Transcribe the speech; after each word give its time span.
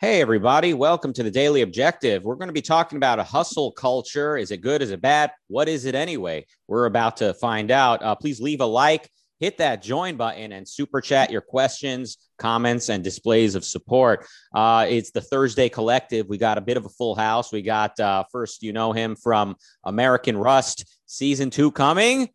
Hey, 0.00 0.20
everybody. 0.20 0.74
Welcome 0.74 1.12
to 1.14 1.24
the 1.24 1.30
Daily 1.30 1.62
Objective. 1.62 2.22
We're 2.22 2.36
going 2.36 2.46
to 2.46 2.52
be 2.52 2.62
talking 2.62 2.98
about 2.98 3.18
a 3.18 3.24
hustle 3.24 3.72
culture. 3.72 4.36
Is 4.36 4.52
it 4.52 4.58
good? 4.58 4.80
Is 4.80 4.92
it 4.92 5.00
bad? 5.00 5.32
What 5.48 5.68
is 5.68 5.86
it 5.86 5.96
anyway? 5.96 6.46
We're 6.68 6.86
about 6.86 7.16
to 7.16 7.34
find 7.34 7.72
out. 7.72 8.00
Uh, 8.00 8.14
please 8.14 8.40
leave 8.40 8.60
a 8.60 8.64
like, 8.64 9.10
hit 9.40 9.58
that 9.58 9.82
join 9.82 10.14
button, 10.16 10.52
and 10.52 10.68
super 10.68 11.00
chat 11.00 11.32
your 11.32 11.40
questions, 11.40 12.16
comments, 12.38 12.90
and 12.90 13.02
displays 13.02 13.56
of 13.56 13.64
support. 13.64 14.24
Uh, 14.54 14.86
it's 14.88 15.10
the 15.10 15.20
Thursday 15.20 15.68
Collective. 15.68 16.28
We 16.28 16.38
got 16.38 16.58
a 16.58 16.60
bit 16.60 16.76
of 16.76 16.86
a 16.86 16.90
full 16.90 17.16
house. 17.16 17.50
We 17.50 17.62
got 17.62 17.98
uh, 17.98 18.22
first, 18.30 18.62
you 18.62 18.72
know 18.72 18.92
him 18.92 19.16
from 19.16 19.56
American 19.82 20.36
Rust, 20.36 20.96
season 21.06 21.50
two 21.50 21.72
coming. 21.72 22.28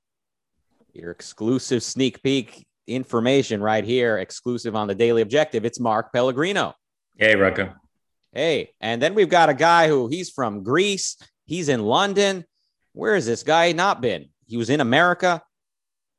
Your 0.92 1.12
exclusive 1.12 1.82
sneak 1.82 2.22
peek 2.24 2.68
information 2.88 3.62
right 3.64 3.86
here, 3.86 4.18
exclusive 4.18 4.76
on 4.76 4.90
the 4.90 4.96
Daily 4.96 5.22
Objective. 5.22 5.64
It's 5.64 5.80
Mark 5.80 6.12
Pellegrino. 6.12 6.76
Hey, 7.18 7.36
Rucka. 7.36 7.76
Hey, 8.32 8.72
and 8.82 9.00
then 9.00 9.14
we've 9.14 9.30
got 9.30 9.50
a 9.50 9.54
guy 9.54 9.88
who 9.88 10.08
he's 10.08 10.32
from 10.32 10.64
Greece. 10.64 11.18
He's 11.46 11.70
in 11.70 11.84
London. 11.84 12.44
Where 12.94 13.14
has 13.14 13.28
this 13.28 13.44
guy 13.44 13.72
not 13.72 14.02
been? 14.02 14.30
He 14.48 14.58
was 14.58 14.72
in 14.72 14.82
America. 14.82 15.44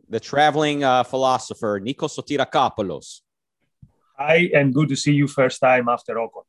The 0.09 0.21
traveling 0.21 0.85
uh, 0.85 1.03
philosopher, 1.03 1.81
Nikos 1.81 2.17
Sotirakopoulos. 2.17 3.23
Hi, 4.17 4.49
and 4.55 4.73
good 4.73 4.89
to 4.91 4.97
see 4.97 5.13
you 5.13 5.27
first 5.27 5.61
time 5.61 5.89
after 5.89 6.15
Ocon. 6.15 6.45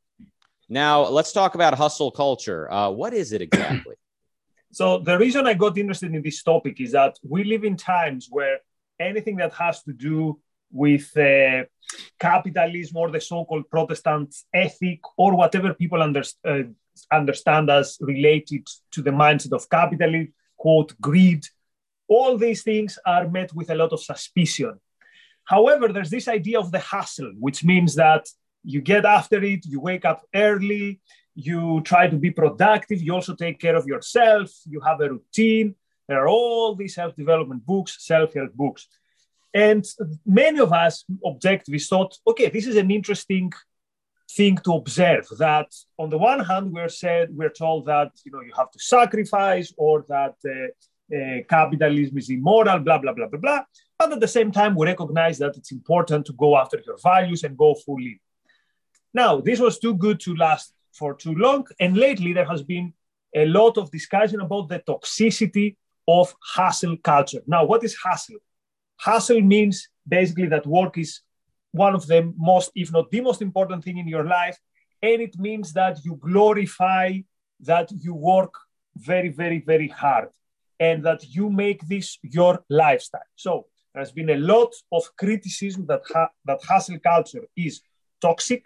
Now, 0.69 1.07
let's 1.07 1.31
talk 1.31 1.55
about 1.55 1.73
hustle 1.73 2.11
culture. 2.11 2.71
Uh, 2.71 2.91
what 2.91 3.13
is 3.13 3.31
it 3.31 3.41
exactly? 3.41 3.95
so, 4.71 4.99
the 4.99 5.17
reason 5.17 5.47
I 5.47 5.55
got 5.55 5.77
interested 5.77 6.13
in 6.13 6.21
this 6.21 6.43
topic 6.43 6.79
is 6.79 6.91
that 6.91 7.17
we 7.27 7.43
live 7.43 7.63
in 7.63 7.77
times 7.77 8.27
where 8.29 8.59
anything 8.99 9.37
that 9.37 9.53
has 9.53 9.81
to 9.83 9.93
do 9.93 10.39
with 10.71 11.15
uh, 11.17 11.63
capitalism 12.19 12.97
or 12.97 13.09
the 13.11 13.21
so-called 13.21 13.69
Protestant 13.69 14.35
ethic 14.53 14.99
or 15.17 15.35
whatever 15.35 15.73
people 15.73 16.01
uh, 16.01 16.63
understand 17.11 17.69
as 17.69 17.97
related 18.01 18.67
to 18.91 19.01
the 19.01 19.11
mindset 19.11 19.53
of 19.53 19.69
capitalism, 19.69 20.33
quote, 20.57 20.99
greed. 20.99 21.45
All 22.07 22.37
these 22.37 22.63
things 22.63 22.99
are 23.05 23.27
met 23.27 23.53
with 23.53 23.69
a 23.69 23.75
lot 23.75 23.93
of 23.93 24.01
suspicion. 24.01 24.79
However, 25.43 25.89
there's 25.89 26.09
this 26.09 26.27
idea 26.27 26.59
of 26.59 26.71
the 26.71 26.79
hustle, 26.79 27.31
which 27.39 27.63
means 27.63 27.95
that 27.95 28.27
you 28.63 28.81
get 28.81 29.05
after 29.05 29.43
it, 29.43 29.65
you 29.65 29.79
wake 29.79 30.05
up 30.05 30.23
early, 30.33 30.99
you 31.35 31.81
try 31.81 32.07
to 32.07 32.17
be 32.17 32.31
productive, 32.31 33.01
you 33.01 33.13
also 33.13 33.35
take 33.35 33.59
care 33.59 33.75
of 33.75 33.85
yourself, 33.85 34.49
you 34.65 34.79
have 34.81 35.01
a 35.01 35.09
routine. 35.09 35.75
There 36.07 36.19
are 36.19 36.27
all 36.27 36.75
these 36.75 36.95
self 36.95 37.15
development 37.15 37.65
books, 37.65 37.97
self 37.99 38.33
help 38.33 38.53
books. 38.53 38.87
And 39.55 39.85
many 40.25 40.59
of 40.59 40.73
us 40.73 41.05
objectivists 41.25 41.87
thought, 41.87 42.17
okay, 42.27 42.49
this 42.49 42.67
is 42.67 42.75
an 42.75 42.91
interesting 42.91 43.53
thing 44.29 44.57
to 44.65 44.73
observe. 44.73 45.25
That 45.39 45.73
on 45.97 46.09
the 46.09 46.17
one 46.17 46.41
hand, 46.41 46.73
we're 46.73 46.89
said 46.89 47.29
we're 47.31 47.57
told 47.63 47.85
that 47.85 48.11
you 48.25 48.33
know 48.33 48.41
you 48.41 48.51
have 48.57 48.69
to 48.71 48.79
sacrifice 48.79 49.73
or 49.77 50.03
that 50.09 50.35
uh, 50.45 51.15
uh, 51.17 51.37
capitalism 51.49 52.17
is 52.17 52.29
immoral, 52.29 52.79
blah 52.79 52.97
blah 52.97 53.13
blah 53.13 53.27
blah 53.27 53.39
blah. 53.39 53.61
But 53.97 54.11
at 54.11 54.19
the 54.19 54.27
same 54.27 54.51
time, 54.51 54.75
we 54.75 54.87
recognize 54.87 55.37
that 55.37 55.55
it's 55.55 55.71
important 55.71 56.25
to 56.25 56.33
go 56.33 56.57
after 56.57 56.81
your 56.85 56.97
values 57.01 57.45
and 57.45 57.57
go 57.57 57.75
fully. 57.75 58.19
Now, 59.13 59.39
this 59.39 59.61
was 59.61 59.79
too 59.79 59.93
good 59.93 60.19
to 60.21 60.35
last 60.35 60.73
for 60.91 61.13
too 61.13 61.35
long, 61.35 61.65
and 61.79 61.95
lately 61.95 62.33
there 62.33 62.51
has 62.53 62.61
been 62.61 62.93
a 63.33 63.45
lot 63.45 63.77
of 63.77 63.89
discussion 63.89 64.41
about 64.41 64.67
the 64.67 64.79
toxicity 64.79 65.77
of 66.09 66.35
hustle 66.41 66.97
culture. 66.97 67.41
Now, 67.47 67.63
what 67.63 67.85
is 67.85 67.95
hustle? 67.95 68.39
Hustle 68.97 69.41
means 69.41 69.89
basically 70.07 70.47
that 70.47 70.65
work 70.65 70.97
is 70.97 71.21
one 71.71 71.95
of 71.95 72.07
the 72.07 72.33
most, 72.37 72.71
if 72.75 72.91
not 72.91 73.11
the 73.11 73.21
most 73.21 73.41
important 73.41 73.83
thing 73.83 73.97
in 73.97 74.07
your 74.07 74.25
life. 74.25 74.57
And 75.01 75.21
it 75.21 75.37
means 75.37 75.73
that 75.73 75.99
you 76.03 76.15
glorify 76.15 77.19
that 77.61 77.91
you 77.91 78.13
work 78.13 78.53
very, 78.95 79.29
very, 79.29 79.59
very 79.59 79.87
hard 79.87 80.29
and 80.79 81.03
that 81.03 81.23
you 81.35 81.49
make 81.49 81.87
this 81.87 82.17
your 82.21 82.63
lifestyle. 82.69 83.21
So 83.35 83.67
there's 83.93 84.11
been 84.11 84.29
a 84.29 84.37
lot 84.37 84.73
of 84.91 85.03
criticism 85.17 85.85
that, 85.87 86.01
ha- 86.13 86.29
that 86.45 86.63
hustle 86.63 86.99
culture 86.99 87.45
is 87.55 87.81
toxic, 88.21 88.65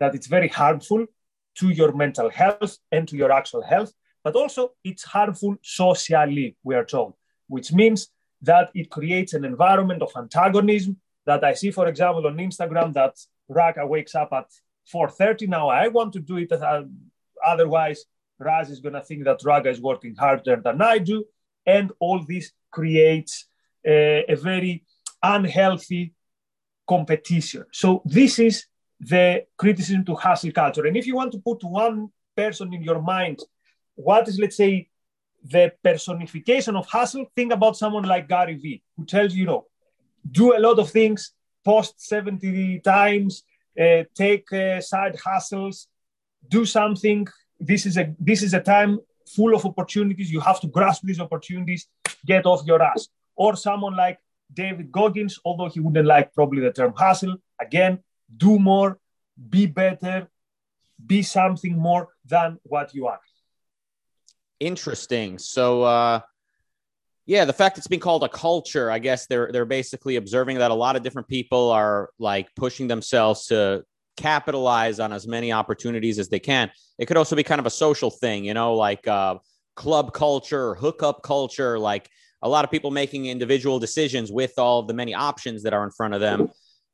that 0.00 0.14
it's 0.14 0.26
very 0.26 0.48
harmful 0.48 1.06
to 1.58 1.68
your 1.70 1.92
mental 1.92 2.30
health 2.30 2.78
and 2.92 3.06
to 3.08 3.16
your 3.16 3.32
actual 3.32 3.62
health, 3.62 3.92
but 4.22 4.36
also 4.36 4.72
it's 4.84 5.04
harmful 5.04 5.56
socially, 5.62 6.56
we 6.62 6.74
are 6.74 6.84
told, 6.84 7.14
which 7.48 7.72
means 7.72 8.08
that 8.42 8.70
it 8.74 8.90
creates 8.90 9.34
an 9.34 9.44
environment 9.44 10.02
of 10.02 10.12
antagonism 10.16 10.96
that 11.26 11.44
I 11.44 11.54
see, 11.54 11.70
for 11.70 11.86
example, 11.88 12.26
on 12.26 12.36
Instagram 12.36 12.92
that 12.94 13.14
Raka 13.48 13.86
wakes 13.86 14.14
up 14.14 14.32
at 14.32 14.46
4.30. 14.92 15.48
Now 15.48 15.68
I 15.68 15.88
want 15.88 16.12
to 16.14 16.20
do 16.20 16.36
it. 16.36 16.52
Uh, 16.52 16.84
otherwise, 17.44 18.04
Raz 18.38 18.70
is 18.70 18.80
going 18.80 18.94
to 18.94 19.02
think 19.02 19.24
that 19.24 19.40
Raga 19.44 19.70
is 19.70 19.80
working 19.80 20.14
harder 20.14 20.56
than 20.56 20.80
I 20.80 20.98
do. 20.98 21.24
And 21.66 21.92
all 21.98 22.24
this 22.26 22.52
creates 22.70 23.46
a, 23.86 24.24
a 24.28 24.36
very 24.36 24.84
unhealthy 25.22 26.14
competition. 26.88 27.64
So 27.72 28.02
this 28.04 28.38
is 28.38 28.66
the 29.00 29.44
criticism 29.56 30.04
to 30.06 30.14
hustle 30.14 30.52
culture. 30.52 30.86
And 30.86 30.96
if 30.96 31.06
you 31.06 31.14
want 31.14 31.32
to 31.32 31.38
put 31.38 31.62
one 31.62 32.08
person 32.36 32.72
in 32.72 32.82
your 32.82 33.02
mind, 33.02 33.40
what 33.94 34.28
is, 34.28 34.38
let's 34.38 34.56
say, 34.56 34.88
the 35.48 35.72
personification 35.82 36.76
of 36.76 36.86
hustle, 36.86 37.26
think 37.34 37.52
about 37.52 37.76
someone 37.76 38.04
like 38.04 38.28
Gary 38.28 38.56
Vee, 38.56 38.82
who 38.96 39.04
tells 39.04 39.34
you, 39.34 39.40
you 39.40 39.46
know, 39.46 39.66
do 40.30 40.56
a 40.56 40.60
lot 40.60 40.78
of 40.78 40.90
things, 40.90 41.32
post 41.64 41.94
70 42.00 42.80
times, 42.80 43.44
uh, 43.80 44.02
take 44.14 44.52
uh, 44.52 44.80
side 44.80 45.16
hustles, 45.24 45.88
do 46.48 46.64
something. 46.64 47.26
This 47.58 47.86
is 47.86 47.96
a 47.96 48.14
this 48.18 48.42
is 48.42 48.54
a 48.54 48.60
time 48.60 48.98
full 49.26 49.54
of 49.54 49.64
opportunities. 49.64 50.30
You 50.30 50.40
have 50.40 50.60
to 50.60 50.68
grasp 50.68 51.02
these 51.04 51.20
opportunities, 51.20 51.88
get 52.26 52.46
off 52.46 52.66
your 52.66 52.82
ass. 52.82 53.08
Or 53.36 53.56
someone 53.56 53.96
like 53.96 54.18
David 54.52 54.90
Goggins, 54.90 55.38
although 55.44 55.68
he 55.68 55.80
wouldn't 55.80 56.06
like 56.06 56.34
probably 56.34 56.60
the 56.60 56.72
term 56.72 56.92
hustle, 56.96 57.36
again, 57.60 58.00
do 58.36 58.58
more, 58.58 58.98
be 59.48 59.66
better, 59.66 60.28
be 61.04 61.22
something 61.22 61.78
more 61.78 62.08
than 62.24 62.58
what 62.64 62.94
you 62.94 63.06
are. 63.06 63.20
Interesting. 64.60 65.38
So, 65.38 65.82
uh, 65.82 66.20
yeah, 67.26 67.44
the 67.44 67.52
fact 67.52 67.76
it's 67.76 67.86
being 67.86 68.00
called 68.00 68.24
a 68.24 68.28
culture, 68.28 68.90
I 68.90 68.98
guess 68.98 69.26
they're 69.26 69.50
they're 69.52 69.66
basically 69.66 70.16
observing 70.16 70.58
that 70.58 70.70
a 70.70 70.74
lot 70.74 70.96
of 70.96 71.02
different 71.02 71.28
people 71.28 71.70
are 71.70 72.10
like 72.18 72.48
pushing 72.56 72.88
themselves 72.88 73.46
to 73.48 73.84
capitalize 74.16 74.98
on 74.98 75.12
as 75.12 75.26
many 75.26 75.52
opportunities 75.52 76.18
as 76.18 76.28
they 76.28 76.40
can. 76.40 76.70
It 76.98 77.06
could 77.06 77.16
also 77.16 77.36
be 77.36 77.42
kind 77.42 77.58
of 77.58 77.66
a 77.66 77.70
social 77.70 78.10
thing, 78.10 78.44
you 78.44 78.54
know, 78.54 78.74
like 78.74 79.06
uh, 79.06 79.36
club 79.76 80.12
culture, 80.12 80.74
hookup 80.74 81.22
culture, 81.22 81.78
like 81.78 82.08
a 82.42 82.48
lot 82.48 82.64
of 82.64 82.70
people 82.70 82.90
making 82.90 83.26
individual 83.26 83.78
decisions 83.78 84.32
with 84.32 84.54
all 84.58 84.82
the 84.82 84.94
many 84.94 85.14
options 85.14 85.62
that 85.62 85.72
are 85.72 85.84
in 85.84 85.90
front 85.90 86.14
of 86.14 86.20
them, 86.20 86.48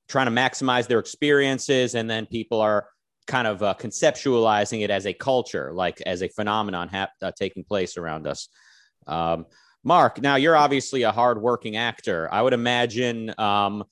trying 0.08 0.26
to 0.26 0.32
maximize 0.32 0.86
their 0.86 0.98
experiences, 0.98 1.94
and 1.94 2.10
then 2.10 2.26
people 2.26 2.60
are 2.60 2.88
kind 3.26 3.46
of 3.46 3.62
uh, 3.62 3.74
conceptualizing 3.78 4.82
it 4.82 4.90
as 4.90 5.06
a 5.06 5.12
culture, 5.12 5.72
like 5.72 6.00
as 6.02 6.22
a 6.22 6.28
phenomenon 6.28 6.88
ha- 6.88 7.08
uh, 7.22 7.32
taking 7.38 7.64
place 7.64 7.96
around 7.96 8.26
us. 8.26 8.48
Um, 9.06 9.46
Mark, 9.82 10.20
now 10.20 10.36
you're 10.36 10.56
obviously 10.56 11.02
a 11.02 11.12
hardworking 11.12 11.76
actor. 11.76 12.28
I 12.32 12.40
would 12.42 12.54
imagine, 12.54 13.34
um, 13.38 13.84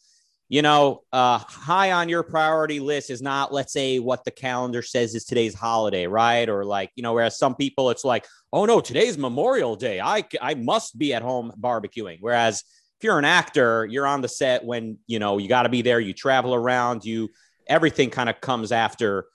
you 0.48 0.62
know, 0.62 1.02
uh, 1.12 1.38
high 1.38 1.92
on 1.92 2.08
your 2.08 2.22
priority 2.22 2.80
list 2.80 3.10
is 3.10 3.22
not, 3.22 3.52
let's 3.52 3.72
say, 3.72 3.98
what 3.98 4.24
the 4.24 4.30
calendar 4.30 4.82
says 4.82 5.14
is 5.14 5.24
today's 5.24 5.54
holiday, 5.54 6.06
right? 6.06 6.48
Or 6.48 6.64
like, 6.64 6.90
you 6.94 7.02
know, 7.02 7.14
whereas 7.14 7.38
some 7.38 7.54
people, 7.54 7.90
it's 7.90 8.04
like, 8.04 8.26
oh 8.52 8.64
no, 8.64 8.80
today's 8.80 9.16
Memorial 9.16 9.76
Day. 9.76 10.00
I 10.00 10.24
I 10.40 10.54
must 10.54 10.98
be 10.98 11.14
at 11.14 11.22
home 11.22 11.52
barbecuing. 11.58 12.18
Whereas 12.20 12.62
if 12.98 13.04
you're 13.04 13.18
an 13.18 13.24
actor, 13.24 13.86
you're 13.86 14.06
on 14.06 14.20
the 14.20 14.28
set 14.28 14.64
when 14.64 14.98
you 15.06 15.18
know 15.18 15.38
you 15.38 15.48
got 15.48 15.62
to 15.62 15.68
be 15.68 15.82
there. 15.82 16.00
You 16.00 16.12
travel 16.12 16.54
around. 16.54 17.04
You 17.04 17.30
everything 17.66 18.10
kind 18.10 18.28
of 18.28 18.40
comes 18.40 18.72
after, 18.72 19.26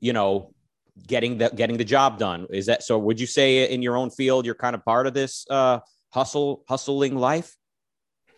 you 0.00 0.12
know, 0.12 0.52
getting 1.06 1.38
the 1.38 1.50
getting 1.54 1.76
the 1.76 1.84
job 1.84 2.18
done. 2.18 2.46
Is 2.50 2.66
that 2.66 2.82
so? 2.82 2.98
Would 2.98 3.20
you 3.20 3.26
say 3.26 3.70
in 3.70 3.82
your 3.82 3.96
own 3.96 4.10
field 4.10 4.46
you're 4.46 4.54
kind 4.54 4.74
of 4.74 4.84
part 4.84 5.06
of 5.06 5.14
this 5.14 5.46
uh, 5.50 5.80
hustle 6.10 6.64
hustling 6.68 7.16
life? 7.16 7.56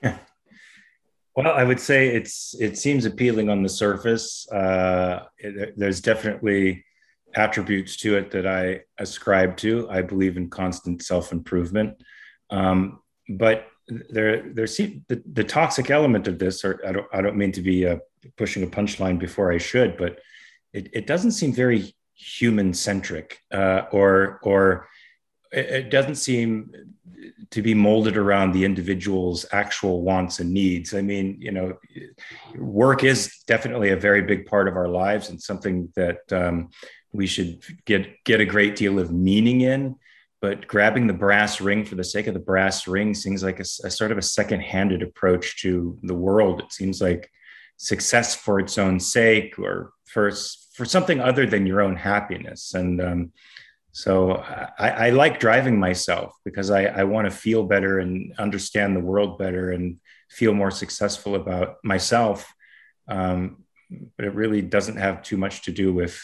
Yeah. 0.02 0.18
Well, 1.34 1.50
I 1.50 1.64
would 1.64 1.80
say 1.80 2.08
it's 2.08 2.54
it 2.60 2.76
seems 2.76 3.06
appealing 3.06 3.48
on 3.48 3.62
the 3.62 3.68
surface. 3.70 4.46
Uh, 4.52 5.24
it, 5.38 5.72
there's 5.78 6.02
definitely 6.02 6.84
attributes 7.34 7.96
to 7.98 8.18
it 8.18 8.30
that 8.32 8.46
I 8.46 8.82
ascribe 8.98 9.56
to. 9.58 9.88
I 9.88 10.02
believe 10.02 10.36
in 10.36 10.50
constant 10.50 11.02
self 11.02 11.32
improvement, 11.32 12.02
um, 12.50 13.00
but 13.30 13.66
there 13.88 14.42
there 14.52 14.66
see 14.66 15.02
the, 15.08 15.22
the 15.32 15.42
toxic 15.44 15.90
element 15.90 16.28
of 16.28 16.38
this. 16.38 16.66
Or 16.66 16.80
I 16.86 16.92
don't 16.92 17.06
I 17.14 17.22
don't 17.22 17.36
mean 17.36 17.52
to 17.52 17.62
be 17.62 17.86
uh, 17.86 17.96
pushing 18.36 18.62
a 18.62 18.66
punchline 18.66 19.18
before 19.18 19.52
I 19.52 19.58
should, 19.58 19.96
but 19.96 20.20
it, 20.72 20.88
it 20.92 21.06
doesn't 21.06 21.32
seem 21.32 21.52
very 21.52 21.94
human 22.14 22.72
centric 22.72 23.38
uh, 23.52 23.82
or 23.90 24.38
or 24.42 24.88
it, 25.50 25.90
doesn't 25.90 26.14
seem 26.14 26.70
to 27.50 27.60
be 27.60 27.74
molded 27.74 28.16
around 28.16 28.52
the 28.52 28.64
individual's 28.64 29.44
actual 29.52 30.02
wants 30.02 30.40
and 30.40 30.52
needs. 30.52 30.94
I 30.94 31.02
mean, 31.02 31.36
you 31.38 31.52
know, 31.52 31.74
work 32.56 33.04
is 33.04 33.42
definitely 33.46 33.90
a 33.90 33.96
very 33.96 34.22
big 34.22 34.46
part 34.46 34.66
of 34.66 34.76
our 34.76 34.88
lives 34.88 35.28
and 35.28 35.40
something 35.40 35.92
that 35.94 36.20
um, 36.32 36.70
we 37.12 37.26
should 37.26 37.62
get 37.84 38.24
get 38.24 38.40
a 38.40 38.46
great 38.46 38.76
deal 38.76 38.98
of 38.98 39.12
meaning 39.12 39.60
in. 39.60 39.96
But 40.40 40.66
grabbing 40.66 41.06
the 41.06 41.12
brass 41.12 41.60
ring 41.60 41.84
for 41.84 41.94
the 41.94 42.02
sake 42.02 42.26
of 42.26 42.34
the 42.34 42.40
brass 42.40 42.88
ring 42.88 43.14
seems 43.14 43.44
like 43.44 43.60
a, 43.60 43.62
a 43.84 43.90
sort 43.90 44.10
of 44.10 44.18
a 44.18 44.22
second-handed 44.22 45.00
approach 45.00 45.62
to 45.62 45.98
the 46.02 46.14
world. 46.14 46.60
It 46.60 46.72
seems 46.72 47.00
like 47.00 47.30
success 47.82 48.32
for 48.36 48.60
its 48.60 48.78
own 48.78 49.00
sake 49.00 49.58
or 49.58 49.92
for 50.04 50.30
for 50.74 50.84
something 50.84 51.20
other 51.20 51.46
than 51.46 51.66
your 51.66 51.82
own 51.82 51.96
happiness. 51.96 52.74
And 52.74 53.00
um, 53.00 53.32
so 53.90 54.36
I, 54.78 54.88
I, 55.06 55.10
like 55.10 55.38
driving 55.38 55.78
myself 55.78 56.32
because 56.44 56.70
I, 56.70 56.84
I 56.84 57.04
want 57.04 57.26
to 57.26 57.30
feel 57.30 57.64
better 57.64 57.98
and 57.98 58.32
understand 58.38 58.96
the 58.96 59.00
world 59.00 59.36
better 59.36 59.70
and 59.70 59.98
feel 60.30 60.54
more 60.54 60.70
successful 60.70 61.34
about 61.34 61.76
myself. 61.84 62.50
Um, 63.06 63.64
but 64.16 64.24
it 64.24 64.34
really 64.34 64.62
doesn't 64.62 64.96
have 64.96 65.22
too 65.22 65.36
much 65.36 65.62
to 65.62 65.72
do 65.72 65.92
with 65.92 66.18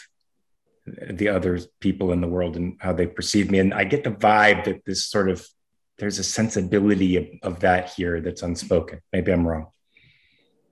the 0.87 1.27
other 1.27 1.59
people 1.79 2.11
in 2.11 2.21
the 2.21 2.27
world 2.27 2.55
and 2.55 2.77
how 2.79 2.93
they 2.93 3.05
perceive 3.05 3.51
me. 3.51 3.59
And 3.59 3.71
I 3.71 3.83
get 3.83 4.03
the 4.03 4.11
vibe 4.11 4.63
that 4.63 4.83
this 4.85 5.05
sort 5.05 5.29
of 5.29 5.45
there's 5.99 6.17
a 6.17 6.23
sensibility 6.23 7.17
of, 7.17 7.27
of 7.43 7.59
that 7.59 7.91
here 7.93 8.21
that's 8.21 8.41
unspoken. 8.41 9.01
Maybe 9.11 9.31
I'm 9.31 9.45
wrong. 9.45 9.67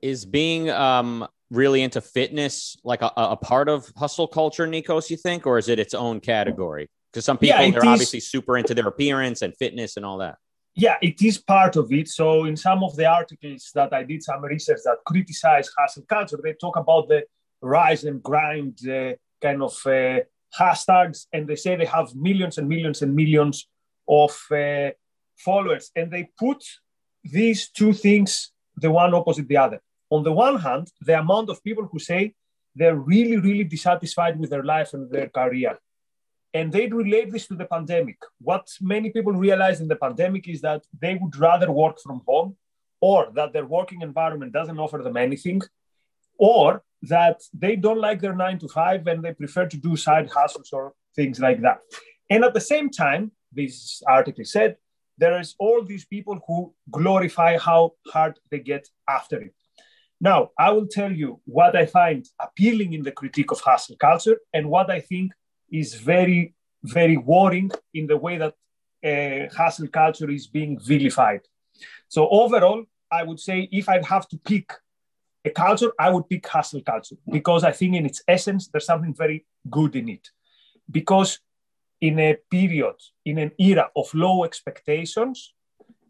Is 0.01 0.25
being 0.25 0.69
um, 0.69 1.27
really 1.49 1.81
into 1.81 2.01
fitness 2.01 2.77
like 2.83 3.01
a, 3.01 3.11
a, 3.15 3.37
part 3.37 3.69
of 3.69 3.91
hustle 3.95 4.27
culture, 4.27 4.67
Nikos, 4.67 5.09
you 5.09 5.17
think, 5.17 5.47
or 5.47 5.57
is 5.57 5.69
it 5.69 5.79
its 5.79 5.93
own 5.93 6.19
category? 6.19 6.89
Because 7.11 7.25
some 7.25 7.37
people 7.37 7.59
yeah, 7.59 7.71
they're 7.71 7.79
is, 7.79 7.87
obviously 7.87 8.19
super 8.19 8.57
into 8.57 8.73
their 8.73 8.87
appearance 8.87 9.41
and 9.41 9.55
fitness 9.55 9.97
and 9.97 10.05
all 10.05 10.17
that. 10.17 10.37
Yeah, 10.75 10.97
it 11.01 11.21
is 11.21 11.37
part 11.37 11.75
of 11.75 11.91
it. 11.91 12.07
So 12.09 12.45
in 12.45 12.55
some 12.55 12.83
of 12.83 12.95
the 12.95 13.05
articles 13.05 13.71
that 13.73 13.93
I 13.93 14.03
did 14.03 14.21
some 14.21 14.43
research 14.43 14.79
that 14.83 14.97
criticize 15.05 15.69
hustle 15.75 16.03
culture, 16.03 16.39
they 16.43 16.53
talk 16.53 16.75
about 16.75 17.07
the 17.07 17.23
rise 17.61 18.03
and 18.03 18.21
grind 18.21 18.79
uh, 18.87 19.13
kind 19.41 19.63
of 19.63 19.75
uh, 19.85 20.19
hashtags, 20.57 21.25
and 21.33 21.47
they 21.47 21.55
say 21.55 21.75
they 21.75 21.85
have 21.85 22.13
millions 22.15 22.57
and 22.57 22.67
millions 22.67 23.01
and 23.01 23.15
millions 23.15 23.67
of 24.07 24.37
uh, 24.51 24.91
followers, 25.37 25.91
and 25.95 26.11
they 26.11 26.29
put 26.37 26.63
these 27.23 27.69
two 27.69 27.93
things 27.93 28.51
the 28.75 28.91
one 28.91 29.13
opposite 29.13 29.47
the 29.47 29.57
other 29.57 29.81
on 30.09 30.23
the 30.23 30.31
one 30.31 30.59
hand, 30.59 30.91
the 31.01 31.19
amount 31.19 31.49
of 31.49 31.63
people 31.63 31.87
who 31.91 31.99
say 31.99 32.33
they're 32.75 32.95
really, 32.95 33.37
really 33.37 33.63
dissatisfied 33.63 34.39
with 34.39 34.49
their 34.49 34.63
life 34.63 34.93
and 34.93 35.09
their 35.11 35.29
career. 35.29 35.79
And 36.53 36.71
they 36.71 36.87
relate 36.87 37.31
this 37.31 37.47
to 37.47 37.55
the 37.55 37.65
pandemic. 37.65 38.17
What 38.39 38.67
many 38.81 39.09
people 39.09 39.33
realize 39.33 39.81
in 39.81 39.87
the 39.87 39.95
pandemic 39.95 40.47
is 40.47 40.61
that 40.61 40.83
they 41.01 41.15
would 41.15 41.35
rather 41.35 41.71
work 41.71 41.99
from 41.99 42.21
home 42.27 42.55
or 43.01 43.29
that 43.35 43.53
their 43.53 43.65
working 43.65 44.01
environment 44.01 44.53
doesn't 44.53 44.79
offer 44.79 44.99
them 44.99 45.17
anything 45.17 45.61
or 46.39 46.83
that 47.03 47.41
they 47.53 47.75
don't 47.75 47.99
like 47.99 48.21
their 48.21 48.35
nine 48.35 48.59
to 48.59 48.67
five 48.67 49.05
and 49.07 49.23
they 49.23 49.33
prefer 49.33 49.65
to 49.67 49.77
do 49.77 49.95
side 49.95 50.29
hustles 50.29 50.69
or 50.71 50.93
things 51.15 51.39
like 51.39 51.61
that. 51.61 51.79
And 52.29 52.43
at 52.43 52.53
the 52.53 52.61
same 52.61 52.89
time, 52.89 53.31
this 53.51 54.01
article 54.07 54.45
said, 54.45 54.77
there 55.17 55.39
is 55.39 55.55
all 55.57 55.83
these 55.83 56.05
people 56.05 56.39
who 56.47 56.73
glorify 56.91 57.57
how 57.57 57.93
hard 58.07 58.39
they 58.51 58.59
get 58.59 58.87
after 59.09 59.39
it. 59.41 59.56
Now, 60.19 60.49
I 60.57 60.71
will 60.71 60.87
tell 60.87 61.11
you 61.11 61.41
what 61.45 61.75
I 61.75 61.85
find 61.85 62.27
appealing 62.39 62.93
in 62.93 63.03
the 63.03 63.11
critique 63.11 63.51
of 63.51 63.59
hustle 63.59 63.95
culture 63.97 64.37
and 64.53 64.69
what 64.69 64.89
I 64.89 64.99
think 64.99 65.31
is 65.71 65.93
very, 65.93 66.55
very 66.83 67.17
worrying 67.17 67.71
in 67.93 68.07
the 68.07 68.17
way 68.17 68.37
that 68.37 68.53
uh, 69.03 69.53
hustle 69.55 69.87
culture 69.87 70.29
is 70.29 70.47
being 70.47 70.79
vilified. 70.79 71.41
So, 72.07 72.27
overall, 72.29 72.85
I 73.11 73.23
would 73.23 73.39
say 73.39 73.69
if 73.71 73.87
I'd 73.87 74.05
have 74.05 74.27
to 74.29 74.37
pick 74.37 74.73
a 75.45 75.51
culture, 75.51 75.91
I 75.99 76.09
would 76.09 76.27
pick 76.27 76.47
hustle 76.47 76.81
culture 76.81 77.15
because 77.31 77.63
I 77.63 77.71
think 77.71 77.95
in 77.95 78.05
its 78.05 78.21
essence, 78.27 78.67
there's 78.67 78.85
something 78.85 79.13
very 79.13 79.45
good 79.69 79.95
in 79.95 80.09
it. 80.09 80.29
Because 80.89 81.39
in 82.01 82.19
a 82.19 82.37
period, 82.49 82.95
in 83.25 83.37
an 83.37 83.51
era 83.59 83.89
of 83.95 84.13
low 84.13 84.43
expectations, 84.43 85.53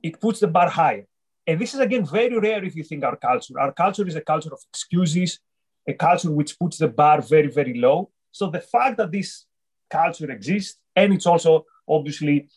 it 0.01 0.19
puts 0.19 0.39
the 0.39 0.47
bar 0.47 0.69
higher. 0.69 1.07
And 1.47 1.59
this 1.59 1.73
is 1.73 1.79
again 1.79 2.05
very 2.05 2.37
rare 2.37 2.63
if 2.63 2.75
you 2.75 2.83
think 2.83 3.05
our 3.05 3.15
culture. 3.15 3.57
Our 3.57 3.71
culture 3.71 4.05
is 4.05 4.15
a 4.15 4.21
culture 4.21 4.53
of 4.53 4.59
excuses, 4.69 5.39
a 5.87 5.93
culture 5.93 6.29
which 6.29 6.59
puts 6.59 6.77
the 6.77 6.89
bar 6.89 7.21
very, 7.21 7.47
very 7.47 7.79
low. 7.79 8.11
So 8.33 8.49
the 8.49 8.59
fact 8.59 8.97
that 8.97 9.11
this 9.13 9.45
culture 9.89 10.29
exists 10.29 10.77
and 10.93 11.13
it's 11.13 11.25
also 11.25 11.65
obviously 11.87 12.49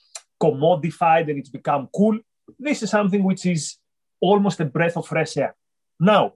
commodified 0.42 1.30
and 1.30 1.38
it's 1.38 1.48
become 1.48 1.88
cool, 1.94 2.18
this 2.58 2.82
is 2.82 2.90
something 2.90 3.22
which 3.22 3.46
is 3.46 3.76
almost 4.20 4.58
a 4.58 4.64
breath 4.64 4.96
of 4.96 5.06
fresh 5.06 5.36
air. 5.36 5.54
Now, 6.00 6.32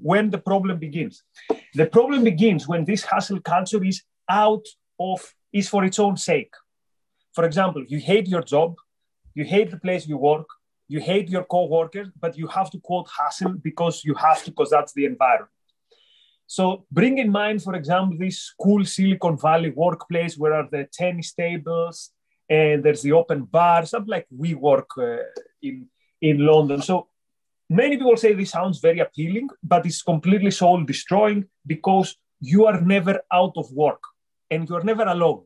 when 0.00 0.30
the 0.30 0.38
problem 0.38 0.78
begins, 0.78 1.24
the 1.74 1.86
problem 1.86 2.22
begins 2.22 2.68
when 2.68 2.84
this 2.84 3.02
hustle 3.02 3.40
culture 3.40 3.82
is 3.82 4.02
out 4.28 4.64
of, 5.00 5.34
is 5.52 5.68
for 5.68 5.84
its 5.84 5.98
own 5.98 6.16
sake. 6.16 6.52
For 7.32 7.44
example, 7.44 7.84
you 7.88 7.98
hate 7.98 8.28
your 8.28 8.42
job, 8.42 8.76
you 9.34 9.44
hate 9.44 9.70
the 9.70 9.78
place 9.78 10.06
you 10.06 10.18
work, 10.18 10.46
you 10.88 11.00
hate 11.00 11.28
your 11.28 11.44
co-workers, 11.44 12.08
but 12.18 12.36
you 12.36 12.46
have 12.46 12.70
to 12.70 12.78
quote 12.80 13.08
hustle 13.08 13.54
because 13.54 14.04
you 14.04 14.14
have 14.14 14.42
to, 14.44 14.50
because 14.50 14.70
that's 14.70 14.92
the 14.92 15.04
environment. 15.04 15.50
So 16.46 16.86
bring 16.92 17.18
in 17.18 17.30
mind, 17.30 17.62
for 17.62 17.74
example, 17.74 18.16
this 18.18 18.54
cool 18.60 18.84
Silicon 18.84 19.36
Valley 19.36 19.70
workplace 19.70 20.38
where 20.38 20.54
are 20.54 20.68
the 20.70 20.86
tennis 20.92 21.32
tables 21.32 22.10
and 22.48 22.84
there's 22.84 23.02
the 23.02 23.12
open 23.12 23.44
bar, 23.44 23.84
something 23.84 24.10
like 24.10 24.26
WeWork 24.36 24.84
uh, 24.98 25.24
in, 25.60 25.88
in 26.20 26.46
London. 26.46 26.82
So 26.82 27.08
many 27.68 27.96
people 27.96 28.16
say 28.16 28.32
this 28.32 28.50
sounds 28.50 28.78
very 28.78 29.00
appealing, 29.00 29.48
but 29.62 29.84
it's 29.86 30.02
completely 30.02 30.52
soul 30.52 30.84
destroying 30.84 31.46
because 31.66 32.16
you 32.40 32.66
are 32.66 32.80
never 32.80 33.20
out 33.32 33.54
of 33.56 33.72
work 33.72 34.02
and 34.50 34.68
you're 34.68 34.84
never 34.84 35.02
alone. 35.02 35.42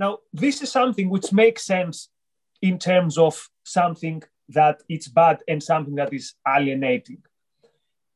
Now, 0.00 0.18
this 0.32 0.62
is 0.62 0.72
something 0.72 1.10
which 1.10 1.32
makes 1.32 1.66
sense 1.66 2.08
in 2.62 2.78
terms 2.78 3.18
of 3.18 3.48
something 3.62 4.22
that 4.48 4.82
it's 4.88 5.08
bad 5.08 5.42
and 5.48 5.62
something 5.62 5.94
that 5.94 6.12
is 6.12 6.34
alienating. 6.46 7.22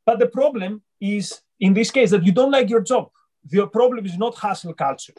But 0.04 0.18
the 0.18 0.26
problem 0.26 0.82
is, 1.00 1.40
in 1.60 1.74
this 1.74 1.90
case, 1.90 2.10
that 2.10 2.24
you 2.24 2.32
don't 2.32 2.50
like 2.50 2.70
your 2.70 2.82
job. 2.82 3.10
The 3.44 3.66
problem 3.66 4.04
is 4.06 4.18
not 4.18 4.34
hustle 4.34 4.74
culture. 4.74 5.14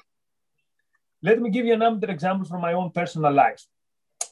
Let 1.21 1.41
me 1.41 1.49
give 1.49 1.65
you 1.65 1.73
another 1.73 2.09
example 2.09 2.47
from 2.47 2.61
my 2.61 2.73
own 2.73 2.91
personal 2.91 3.33
life. 3.33 3.65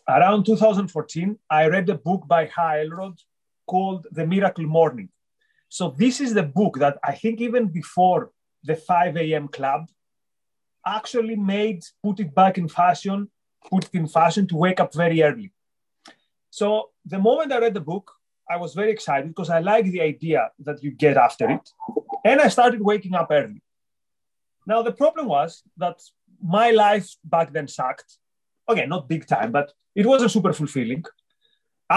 Around 0.08 0.46
2014, 0.46 1.38
I 1.50 1.68
read 1.68 1.90
a 1.90 1.96
book 1.96 2.28
by 2.28 2.46
Hal 2.56 2.80
Elrod 2.80 3.20
called 3.66 4.08
The 4.12 4.26
Miracle 4.26 4.66
Morning. 4.66 5.10
So 5.70 5.94
this 5.98 6.22
is 6.22 6.34
the 6.34 6.44
book 6.44 6.80
that 6.80 6.98
I 7.04 7.14
think 7.14 7.42
even 7.42 7.68
before 7.68 8.32
the 8.64 8.76
5 8.76 9.18
a.m. 9.18 9.50
club 9.50 9.90
actually 10.86 11.36
made, 11.36 11.84
put 12.02 12.22
it 12.22 12.34
back 12.34 12.58
in 12.58 12.70
fashion, 12.70 13.30
put 13.70 13.86
it 13.86 13.94
in 13.94 14.08
fashion 14.08 14.48
to 14.48 14.56
wake 14.56 14.80
up 14.80 14.94
very 14.94 15.22
early. 15.22 15.52
So 16.60 16.90
the 17.06 17.20
moment 17.20 17.54
I 17.54 17.60
read 17.60 17.76
the 17.76 17.88
book, 17.94 18.12
I 18.50 18.58
was 18.58 18.74
very 18.74 18.92
excited 18.92 19.28
because 19.28 19.52
I 19.52 19.60
like 19.60 19.86
the 19.86 20.02
idea 20.02 20.50
that 20.68 20.82
you 20.84 20.90
get 20.90 21.16
after 21.16 21.48
it. 21.52 21.66
And 22.26 22.42
I 22.42 22.48
started 22.48 22.82
waking 22.82 23.14
up 23.14 23.28
early. 23.30 23.62
Now, 24.66 24.82
the 24.82 24.92
problem 24.92 25.28
was 25.28 25.62
that 25.84 25.98
my 26.42 26.72
life 26.72 27.08
back 27.24 27.54
then 27.54 27.68
sucked. 27.68 28.12
Okay, 28.68 28.88
not 28.88 29.08
big 29.08 29.28
time, 29.28 29.52
but 29.52 29.72
it 29.94 30.08
wasn't 30.08 30.32
super 30.32 30.52
fulfilling. 30.52 31.04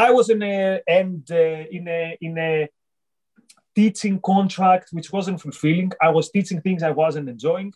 I 0.07 0.11
was 0.11 0.29
in 0.29 0.43
a 0.43 0.83
and 0.87 1.23
uh, 1.31 1.63
in 1.77 1.89
a 1.89 2.19
in 2.21 2.37
a 2.37 2.69
teaching 3.75 4.21
contract 4.33 4.87
which 4.93 5.11
wasn't 5.11 5.41
fulfilling. 5.41 5.91
I 6.07 6.11
was 6.11 6.31
teaching 6.31 6.61
things 6.61 6.83
I 6.83 6.91
wasn't 6.91 7.31
enjoying. 7.31 7.73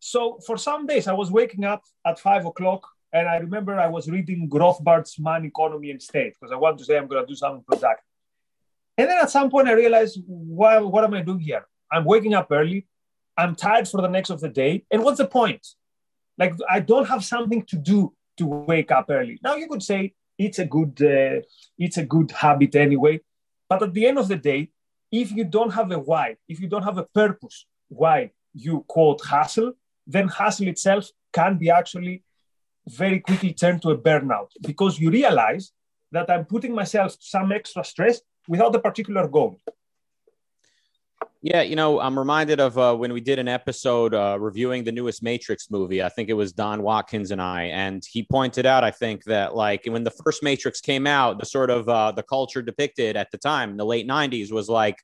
So 0.00 0.38
for 0.46 0.58
some 0.58 0.86
days, 0.86 1.06
I 1.08 1.14
was 1.14 1.30
waking 1.30 1.64
up 1.64 1.82
at 2.04 2.20
five 2.28 2.44
o'clock 2.44 2.82
and 3.12 3.28
I 3.28 3.36
remember 3.36 3.78
I 3.78 3.88
was 3.88 4.08
reading 4.08 4.48
Rothbard's 4.48 5.18
Man, 5.18 5.44
Economy, 5.44 5.90
and 5.90 6.00
State 6.00 6.34
because 6.38 6.52
I 6.52 6.56
wanted 6.56 6.78
to 6.78 6.84
say 6.84 6.96
I'm 6.96 7.08
going 7.08 7.24
to 7.24 7.28
do 7.28 7.34
something 7.34 7.64
productive. 7.66 8.04
And 8.96 9.08
then 9.08 9.18
at 9.18 9.30
some 9.30 9.50
point 9.50 9.68
I 9.68 9.72
realized, 9.72 10.20
well, 10.26 10.90
what 10.90 11.04
am 11.04 11.14
I 11.14 11.22
doing 11.22 11.40
here? 11.40 11.64
I'm 11.90 12.04
waking 12.04 12.34
up 12.34 12.48
early. 12.50 12.86
I'm 13.36 13.54
tired 13.54 13.88
for 13.88 14.00
the 14.02 14.08
next 14.08 14.30
of 14.30 14.40
the 14.40 14.48
day. 14.48 14.84
And 14.90 15.02
what's 15.02 15.18
the 15.18 15.26
point? 15.26 15.66
Like 16.38 16.54
I 16.68 16.80
don't 16.80 17.08
have 17.08 17.24
something 17.24 17.62
to 17.66 17.76
do 17.76 18.12
to 18.36 18.46
wake 18.46 18.90
up 18.90 19.06
early. 19.08 19.38
Now 19.42 19.56
you 19.56 19.68
could 19.68 19.82
say 19.82 20.14
it's 20.38 20.58
a 20.58 20.64
good 20.64 21.00
uh, 21.02 21.42
it's 21.78 21.96
a 21.96 22.04
good 22.04 22.30
habit 22.30 22.74
anyway. 22.76 23.20
But 23.68 23.82
at 23.82 23.94
the 23.94 24.06
end 24.06 24.18
of 24.18 24.28
the 24.28 24.36
day, 24.36 24.70
if 25.10 25.32
you 25.32 25.44
don't 25.44 25.70
have 25.70 25.90
a 25.90 25.98
why, 25.98 26.36
if 26.48 26.60
you 26.60 26.68
don't 26.68 26.82
have 26.82 26.98
a 26.98 27.04
purpose 27.04 27.66
why 27.88 28.30
you 28.54 28.84
quote 28.88 29.20
hustle, 29.22 29.72
then 30.06 30.28
hustle 30.28 30.68
itself 30.68 31.08
can 31.32 31.58
be 31.58 31.70
actually 31.70 32.22
very 32.90 33.20
quickly 33.20 33.52
turn 33.52 33.80
to 33.80 33.90
a 33.90 33.98
burnout 33.98 34.48
because 34.62 34.98
you 34.98 35.10
realize 35.10 35.72
that 36.12 36.30
I'm 36.30 36.44
putting 36.44 36.74
myself 36.74 37.16
some 37.20 37.52
extra 37.52 37.84
stress 37.84 38.20
without 38.48 38.74
a 38.74 38.80
particular 38.80 39.28
goal. 39.28 39.56
Yeah, 41.42 41.62
you 41.62 41.74
know, 41.74 42.00
I'm 42.00 42.18
reminded 42.18 42.60
of 42.60 42.76
uh, 42.76 42.94
when 42.94 43.14
we 43.14 43.20
did 43.22 43.38
an 43.38 43.48
episode 43.48 44.12
uh, 44.12 44.36
reviewing 44.38 44.84
the 44.84 44.92
newest 44.92 45.22
Matrix 45.22 45.70
movie. 45.70 46.02
I 46.02 46.10
think 46.10 46.28
it 46.28 46.34
was 46.34 46.52
Don 46.52 46.82
Watkins 46.82 47.30
and 47.30 47.40
I, 47.40 47.64
and 47.64 48.02
he 48.06 48.26
pointed 48.30 48.66
out, 48.66 48.84
I 48.84 48.90
think 48.90 49.24
that 49.24 49.54
like 49.54 49.86
when 49.86 50.04
the 50.04 50.10
first 50.10 50.42
Matrix 50.42 50.82
came 50.82 51.06
out, 51.06 51.38
the 51.38 51.46
sort 51.46 51.70
of 51.70 51.88
uh, 51.88 52.12
the 52.12 52.22
culture 52.22 52.60
depicted 52.60 53.16
at 53.16 53.30
the 53.30 53.38
time, 53.38 53.70
in 53.70 53.78
the 53.78 53.86
late 53.86 54.06
'90s, 54.06 54.52
was 54.52 54.68
like 54.68 54.98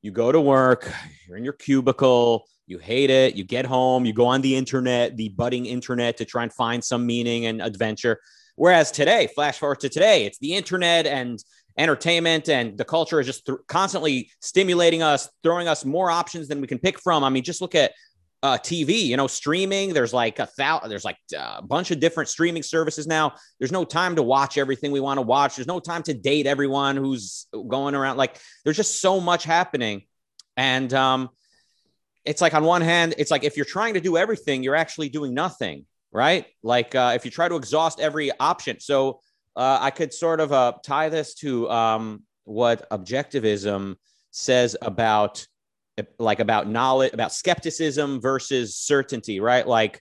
you 0.00 0.10
go 0.10 0.32
to 0.32 0.40
work, 0.40 0.90
you're 1.26 1.36
in 1.36 1.44
your 1.44 1.52
cubicle, 1.52 2.46
you 2.68 2.78
hate 2.78 3.10
it, 3.10 3.34
you 3.34 3.44
get 3.44 3.64
home, 3.64 4.04
you 4.04 4.12
go 4.12 4.26
on 4.26 4.42
the 4.42 4.54
internet, 4.54 5.16
the 5.16 5.30
budding 5.30 5.66
internet, 5.66 6.18
to 6.18 6.24
try 6.24 6.42
and 6.42 6.52
find 6.52 6.84
some 6.84 7.06
meaning 7.06 7.46
and 7.46 7.62
adventure. 7.62 8.20
Whereas 8.56 8.90
today, 8.90 9.28
flash 9.34 9.58
forward 9.58 9.80
to 9.80 9.88
today, 9.88 10.26
it's 10.26 10.38
the 10.38 10.54
internet 10.54 11.06
and 11.06 11.42
entertainment 11.78 12.48
and 12.48 12.76
the 12.76 12.84
culture 12.84 13.20
is 13.20 13.26
just 13.26 13.46
th- 13.46 13.58
constantly 13.68 14.30
stimulating 14.40 15.02
us, 15.02 15.30
throwing 15.42 15.68
us 15.68 15.84
more 15.84 16.10
options 16.10 16.48
than 16.48 16.60
we 16.60 16.66
can 16.66 16.78
pick 16.78 17.00
from. 17.00 17.24
I 17.24 17.30
mean, 17.30 17.44
just 17.44 17.60
look 17.60 17.74
at 17.74 17.92
uh, 18.42 18.58
TV, 18.58 19.04
you 19.04 19.16
know, 19.16 19.26
streaming. 19.26 19.94
There's 19.94 20.12
like 20.12 20.38
a 20.38 20.46
thousand, 20.46 20.90
there's 20.90 21.04
like 21.04 21.16
a 21.34 21.62
bunch 21.62 21.90
of 21.90 22.00
different 22.00 22.28
streaming 22.28 22.62
services 22.62 23.06
now. 23.06 23.34
There's 23.58 23.72
no 23.72 23.84
time 23.84 24.16
to 24.16 24.22
watch 24.22 24.58
everything 24.58 24.92
we 24.92 25.00
want 25.00 25.18
to 25.18 25.22
watch. 25.22 25.56
There's 25.56 25.66
no 25.66 25.80
time 25.80 26.02
to 26.04 26.14
date 26.14 26.46
everyone 26.46 26.96
who's 26.96 27.46
going 27.68 27.94
around. 27.94 28.16
Like, 28.16 28.38
there's 28.64 28.76
just 28.76 29.00
so 29.00 29.20
much 29.20 29.44
happening. 29.44 30.02
And 30.56 30.92
um, 30.92 31.30
it's 32.28 32.40
like, 32.40 32.54
on 32.54 32.64
one 32.64 32.82
hand, 32.82 33.14
it's 33.18 33.30
like 33.30 33.44
if 33.44 33.56
you're 33.56 33.66
trying 33.66 33.94
to 33.94 34.00
do 34.00 34.16
everything, 34.16 34.62
you're 34.62 34.76
actually 34.76 35.08
doing 35.08 35.34
nothing, 35.34 35.86
right? 36.12 36.46
Like, 36.62 36.94
uh, 36.94 37.12
if 37.14 37.24
you 37.24 37.30
try 37.30 37.48
to 37.48 37.56
exhaust 37.56 38.00
every 38.00 38.30
option. 38.38 38.80
So, 38.80 39.20
uh, 39.56 39.78
I 39.80 39.90
could 39.90 40.14
sort 40.14 40.40
of 40.40 40.52
uh, 40.52 40.74
tie 40.84 41.08
this 41.08 41.34
to 41.36 41.68
um, 41.68 42.22
what 42.44 42.88
objectivism 42.90 43.96
says 44.30 44.76
about 44.80 45.46
like 46.18 46.38
about 46.38 46.68
knowledge 46.68 47.12
about 47.12 47.32
skepticism 47.32 48.20
versus 48.20 48.76
certainty 48.76 49.40
right 49.40 49.66
like 49.66 50.00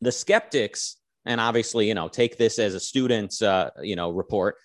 the 0.00 0.10
skeptics 0.10 0.96
and 1.26 1.40
obviously 1.40 1.86
you 1.86 1.94
know 1.94 2.08
take 2.08 2.38
this 2.38 2.58
as 2.58 2.74
a 2.74 2.80
student's 2.80 3.42
uh, 3.42 3.68
you 3.82 3.96
know 3.96 4.10
report 4.10 4.56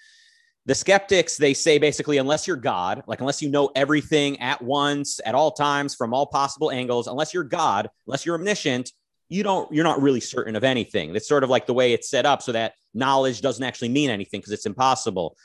the 0.70 0.76
skeptics 0.76 1.36
they 1.36 1.54
say 1.54 1.80
basically 1.80 2.18
unless 2.18 2.46
you're 2.48 2.56
god 2.56 3.02
like 3.08 3.20
unless 3.20 3.42
you 3.42 3.50
know 3.50 3.72
everything 3.76 4.40
at 4.40 4.62
once 4.62 5.20
at 5.26 5.34
all 5.34 5.52
times 5.52 5.96
from 5.96 6.14
all 6.14 6.28
possible 6.28 6.70
angles 6.70 7.08
unless 7.08 7.34
you're 7.34 7.44
god 7.44 7.90
unless 8.06 8.24
you're 8.26 8.36
omniscient 8.36 8.92
you 9.30 9.44
don't 9.44 9.72
you're 9.72 9.84
not 9.84 10.02
really 10.02 10.20
certain 10.20 10.56
of 10.56 10.64
anything. 10.64 11.16
It's 11.16 11.28
sort 11.28 11.44
of 11.44 11.50
like 11.50 11.68
the 11.68 11.74
way 11.74 11.94
it's 11.94 12.10
set 12.10 12.26
up 12.26 12.42
so 12.42 12.52
that 12.52 12.74
knowledge 12.94 13.42
doesn't 13.42 13.64
actually 13.64 13.90
mean 13.90 14.10
anything 14.10 14.40
because 14.42 14.52
it's 14.52 14.66
impossible. 14.66 15.38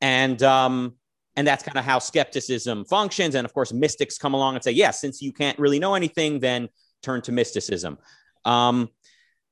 And 0.00 0.42
um 0.42 0.94
and 1.36 1.46
that's 1.46 1.62
kind 1.62 1.76
of 1.76 1.84
how 1.84 1.98
skepticism 1.98 2.86
functions. 2.86 3.34
And 3.34 3.44
of 3.44 3.52
course 3.52 3.72
mystics 3.72 4.16
come 4.16 4.34
along 4.34 4.54
and 4.54 4.64
say 4.64 4.72
yes 4.72 4.78
yeah 4.78 4.90
since 4.92 5.22
you 5.22 5.32
can't 5.32 5.58
really 5.58 5.78
know 5.78 5.94
anything 5.94 6.40
then 6.40 6.68
turn 7.02 7.20
to 7.22 7.32
mysticism. 7.32 7.98
Um 8.44 8.88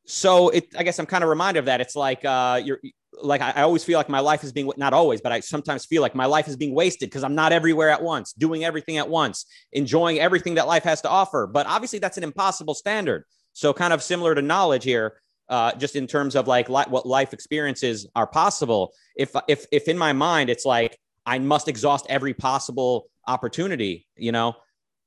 so 0.06 0.50
it 0.50 0.66
i 0.76 0.82
guess 0.82 0.98
i'm 0.98 1.06
kind 1.06 1.24
of 1.24 1.30
reminded 1.30 1.60
of 1.60 1.66
that. 1.66 1.80
It's 1.82 1.96
like 1.96 2.24
uh 2.24 2.60
you're 2.64 2.80
like 3.22 3.40
I, 3.40 3.62
always 3.62 3.84
feel 3.84 3.98
like 3.98 4.08
my 4.08 4.20
life 4.20 4.44
is 4.44 4.52
being 4.52 4.70
not 4.76 4.92
always 4.92 5.20
but 5.20 5.32
i 5.32 5.40
sometimes 5.40 5.84
feel 5.84 6.02
like 6.02 6.14
my 6.14 6.26
life 6.26 6.48
is 6.48 6.56
being 6.56 6.74
wasted 6.74 7.08
because 7.08 7.24
i'm 7.24 7.34
not 7.34 7.52
everywhere 7.52 7.90
at 7.90 8.02
once 8.02 8.32
doing 8.32 8.64
everything 8.64 8.98
at 8.98 9.08
once 9.08 9.46
enjoying 9.72 10.18
everything 10.18 10.54
that 10.54 10.66
life 10.66 10.82
has 10.82 11.00
to 11.02 11.08
offer 11.08 11.46
but 11.46 11.66
obviously 11.66 11.98
that's 11.98 12.18
an 12.18 12.24
impossible 12.24 12.74
standard 12.74 13.24
so 13.54 13.72
kind 13.72 13.92
of 13.92 14.02
similar 14.02 14.34
to 14.34 14.42
knowledge 14.42 14.84
here, 14.84 15.20
uh, 15.48 15.72
just 15.76 15.96
in 15.96 16.06
terms 16.06 16.34
of 16.34 16.46
like 16.46 16.68
li- 16.68 16.84
what 16.88 17.06
life 17.06 17.32
experiences 17.32 18.06
are 18.14 18.26
possible. 18.26 18.92
If 19.16 19.34
if 19.48 19.66
if 19.72 19.88
in 19.88 19.96
my 19.96 20.12
mind 20.12 20.50
it's 20.50 20.66
like 20.66 20.98
I 21.24 21.38
must 21.38 21.68
exhaust 21.68 22.06
every 22.10 22.34
possible 22.34 23.06
opportunity, 23.26 24.06
you 24.16 24.32
know, 24.32 24.54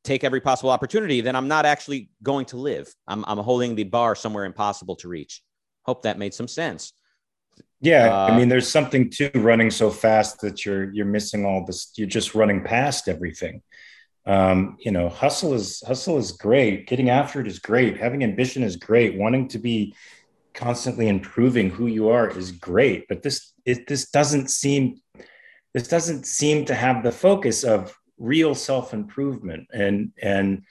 take 0.03 0.23
every 0.23 0.41
possible 0.41 0.71
opportunity, 0.71 1.21
then 1.21 1.35
I'm 1.35 1.47
not 1.47 1.65
actually 1.65 2.09
going 2.23 2.45
to 2.45 2.57
live. 2.57 2.91
I'm 3.07 3.23
I'm 3.27 3.37
holding 3.37 3.75
the 3.75 3.83
bar 3.83 4.15
somewhere 4.15 4.45
impossible 4.45 4.95
to 4.97 5.09
reach. 5.09 5.43
Hope 5.83 6.03
that 6.03 6.17
made 6.17 6.33
some 6.33 6.47
sense. 6.47 6.93
Yeah, 7.79 8.07
uh, 8.07 8.27
I 8.27 8.37
mean, 8.37 8.49
there's 8.49 8.69
something 8.69 9.09
too 9.09 9.29
running 9.35 9.69
so 9.69 9.91
fast 9.91 10.41
that 10.41 10.65
you're 10.65 10.91
you're 10.93 11.05
missing 11.05 11.45
all 11.45 11.65
this. 11.65 11.91
You're 11.95 12.07
just 12.07 12.35
running 12.35 12.63
past 12.63 13.07
everything. 13.07 13.61
Um, 14.25 14.75
you 14.79 14.91
know 14.91 15.07
hustle 15.07 15.53
is 15.53 15.81
hustle 15.85 16.17
is 16.17 16.31
great. 16.33 16.87
Getting 16.87 17.09
after 17.09 17.39
it 17.39 17.47
is 17.47 17.59
great. 17.59 17.97
Having 17.97 18.23
ambition 18.23 18.63
is 18.63 18.75
great. 18.75 19.17
Wanting 19.17 19.47
to 19.49 19.59
be 19.59 19.95
constantly 20.53 21.07
improving 21.07 21.69
who 21.69 21.87
you 21.87 22.09
are 22.09 22.29
is 22.29 22.51
great. 22.51 23.07
But 23.07 23.21
this 23.21 23.53
it 23.63 23.87
this 23.87 24.09
doesn't 24.09 24.49
seem 24.49 24.99
this 25.73 25.87
doesn't 25.87 26.25
seem 26.25 26.65
to 26.65 26.73
have 26.73 27.03
the 27.03 27.11
focus 27.11 27.63
of 27.63 27.95
real 28.17 28.55
self-improvement. 28.55 29.67
And 29.71 30.11
and 30.21 30.63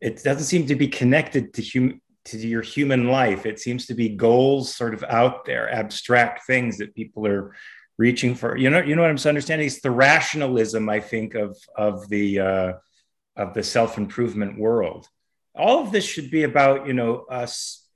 it 0.00 0.22
doesn't 0.24 0.44
seem 0.44 0.66
to 0.66 0.74
be 0.74 0.88
connected 0.88 1.54
to 1.54 1.62
human 1.62 2.00
to 2.26 2.38
your 2.38 2.62
human 2.62 3.08
life. 3.08 3.46
It 3.46 3.60
seems 3.60 3.86
to 3.86 3.94
be 3.94 4.08
goals 4.08 4.74
sort 4.74 4.94
of 4.94 5.04
out 5.04 5.44
there 5.44 5.70
abstract 5.70 6.46
things 6.46 6.78
that 6.78 6.94
people 6.94 7.26
are 7.26 7.54
reaching 7.98 8.34
for. 8.34 8.56
You 8.56 8.70
know 8.70 8.80
you 8.80 8.96
know 8.96 9.02
what 9.02 9.10
i'm 9.10 9.28
understanding? 9.28 9.66
It's 9.66 9.80
the 9.80 9.90
rationalism 9.90 10.88
i 10.88 11.00
think 11.00 11.34
of 11.34 11.56
of 11.76 12.08
the 12.08 12.40
uh 12.40 12.72
of 13.36 13.54
the 13.54 13.62
self-improvement 13.62 14.58
world. 14.58 15.08
All 15.54 15.80
of 15.80 15.92
this 15.92 16.04
should 16.04 16.30
be 16.30 16.44
about 16.44 16.86
you 16.86 16.94
know 16.94 17.24
us 17.30 17.86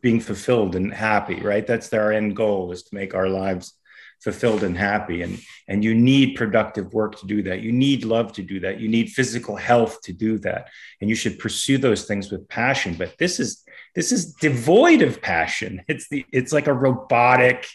being 0.00 0.20
fulfilled 0.20 0.76
and 0.76 0.92
happy 0.92 1.40
right? 1.40 1.66
That's 1.66 1.92
our 1.92 2.12
end 2.12 2.36
goal 2.36 2.72
is 2.72 2.82
to 2.84 2.94
make 2.94 3.14
our 3.14 3.28
lives 3.28 3.74
fulfilled 4.20 4.64
and 4.64 4.76
happy. 4.76 5.22
And 5.22 5.38
and 5.68 5.84
you 5.84 5.94
need 5.94 6.36
productive 6.36 6.92
work 6.92 7.18
to 7.20 7.26
do 7.26 7.42
that. 7.44 7.60
You 7.60 7.72
need 7.72 8.04
love 8.04 8.32
to 8.34 8.42
do 8.42 8.60
that. 8.60 8.80
You 8.80 8.88
need 8.88 9.10
physical 9.10 9.56
health 9.56 10.02
to 10.02 10.12
do 10.12 10.38
that. 10.38 10.68
And 11.00 11.08
you 11.08 11.16
should 11.16 11.38
pursue 11.38 11.78
those 11.78 12.04
things 12.04 12.30
with 12.30 12.48
passion. 12.48 12.94
But 12.94 13.16
this 13.18 13.38
is 13.38 13.64
this 13.94 14.12
is 14.12 14.34
devoid 14.34 15.02
of 15.02 15.20
passion 15.22 15.82
it's 15.88 16.08
the 16.08 16.24
it's 16.32 16.52
like 16.52 16.66
a 16.66 16.72
robotic 16.72 17.66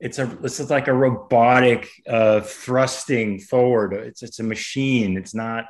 it's 0.00 0.18
a 0.18 0.26
this 0.26 0.60
is 0.60 0.70
like 0.70 0.88
a 0.88 0.92
robotic 0.92 1.88
uh 2.08 2.40
thrusting 2.40 3.38
forward 3.38 3.92
it's 3.92 4.22
it's 4.22 4.38
a 4.38 4.44
machine 4.44 5.16
it's 5.16 5.34
not 5.34 5.66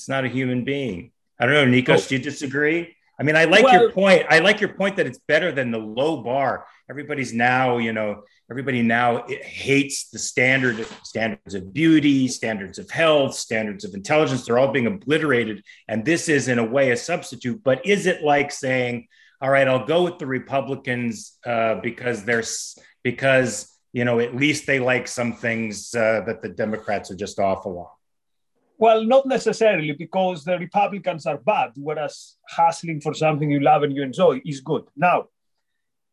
it's 0.00 0.08
not 0.08 0.24
a 0.24 0.28
human 0.28 0.64
being. 0.64 1.12
I 1.38 1.44
don't 1.44 1.54
know, 1.54 1.78
Nikos, 1.78 2.06
oh. 2.06 2.08
do 2.08 2.16
you 2.16 2.22
disagree? 2.22 2.96
I 3.18 3.22
mean, 3.22 3.36
I 3.36 3.44
like 3.44 3.64
well, 3.64 3.78
your 3.78 3.92
point. 3.92 4.24
I 4.30 4.38
like 4.38 4.60
your 4.60 4.72
point 4.72 4.96
that 4.96 5.06
it's 5.06 5.18
better 5.28 5.52
than 5.52 5.70
the 5.70 5.78
low 5.78 6.22
bar. 6.22 6.64
Everybody's 6.88 7.34
now, 7.34 7.76
you 7.76 7.92
know, 7.92 8.22
everybody 8.50 8.80
now 8.80 9.26
hates 9.28 10.08
the 10.08 10.18
standard 10.18 10.86
standards 11.02 11.54
of 11.54 11.74
beauty, 11.74 12.28
standards 12.28 12.78
of 12.78 12.90
health, 12.90 13.34
standards 13.34 13.84
of 13.84 13.92
intelligence. 13.92 14.46
They're 14.46 14.58
all 14.58 14.72
being 14.72 14.86
obliterated, 14.86 15.62
and 15.86 16.02
this 16.02 16.30
is 16.30 16.48
in 16.48 16.58
a 16.58 16.64
way 16.64 16.92
a 16.92 16.96
substitute. 16.96 17.62
But 17.62 17.84
is 17.84 18.06
it 18.06 18.22
like 18.22 18.50
saying, 18.50 19.06
"All 19.40 19.50
right, 19.50 19.66
I'll 19.66 19.86
go 19.86 20.04
with 20.04 20.18
the 20.18 20.26
Republicans 20.26 21.38
uh, 21.46 21.76
because 21.76 22.24
there's 22.24 22.78
because 23.02 23.68
you 23.92 24.04
know 24.04 24.20
at 24.20 24.34
least 24.34 24.66
they 24.66 24.78
like 24.78 25.08
some 25.08 25.32
things 25.34 25.94
uh, 25.94 26.22
that 26.26 26.42
the 26.42 26.48
Democrats 26.48 27.10
are 27.10 27.16
just 27.16 27.38
awful 27.38 27.78
on." 27.78 27.86
Well, 28.78 29.04
not 29.04 29.26
necessarily 29.26 29.92
because 29.92 30.42
the 30.42 30.58
Republicans 30.58 31.26
are 31.26 31.36
bad, 31.36 31.72
whereas 31.76 32.36
hustling 32.48 33.02
for 33.02 33.12
something 33.12 33.50
you 33.50 33.60
love 33.60 33.82
and 33.82 33.94
you 33.94 34.02
enjoy 34.02 34.40
is 34.42 34.62
good. 34.62 34.84
Now, 34.96 35.26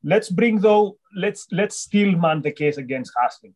let's 0.03 0.29
bring 0.29 0.59
though, 0.59 0.97
let's 1.15 1.47
let's 1.51 1.77
still 1.79 2.11
man 2.11 2.41
the 2.41 2.51
case 2.51 2.77
against 2.77 3.13
hustling. 3.15 3.55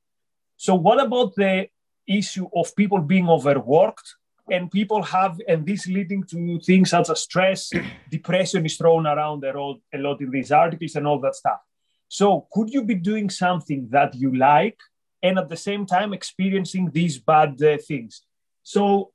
So 0.56 0.76
what 0.76 1.02
about 1.02 1.36
the 1.36 1.68
issue 2.08 2.48
of 2.56 2.76
people 2.76 3.00
being 3.00 3.28
overworked 3.28 4.16
and 4.52 4.70
people 4.70 5.02
have 5.02 5.40
and 5.48 5.66
this 5.66 5.88
leading 5.88 6.24
to 6.26 6.60
things 6.60 6.90
such 6.90 7.10
as 7.10 7.22
stress, 7.22 7.72
depression 8.12 8.66
is 8.66 8.76
thrown 8.78 9.08
around 9.08 9.44
a 9.46 9.58
lot, 9.58 9.80
a 9.94 9.98
lot 9.98 10.22
in 10.22 10.30
these 10.30 10.52
articles 10.52 10.96
and 10.96 11.08
all 11.08 11.20
that 11.22 11.36
stuff. 11.36 11.62
So 12.10 12.48
could 12.52 12.70
you 12.70 12.84
be 12.84 12.96
doing 12.96 13.30
something 13.30 13.88
that 13.92 14.14
you 14.14 14.36
like 14.36 14.78
and 15.24 15.40
at 15.40 15.48
the 15.48 15.56
same 15.56 15.86
time 15.86 16.12
experiencing 16.14 16.92
these 16.92 17.18
bad 17.18 17.62
uh, 17.64 17.78
things? 17.78 18.24
So, 18.64 19.12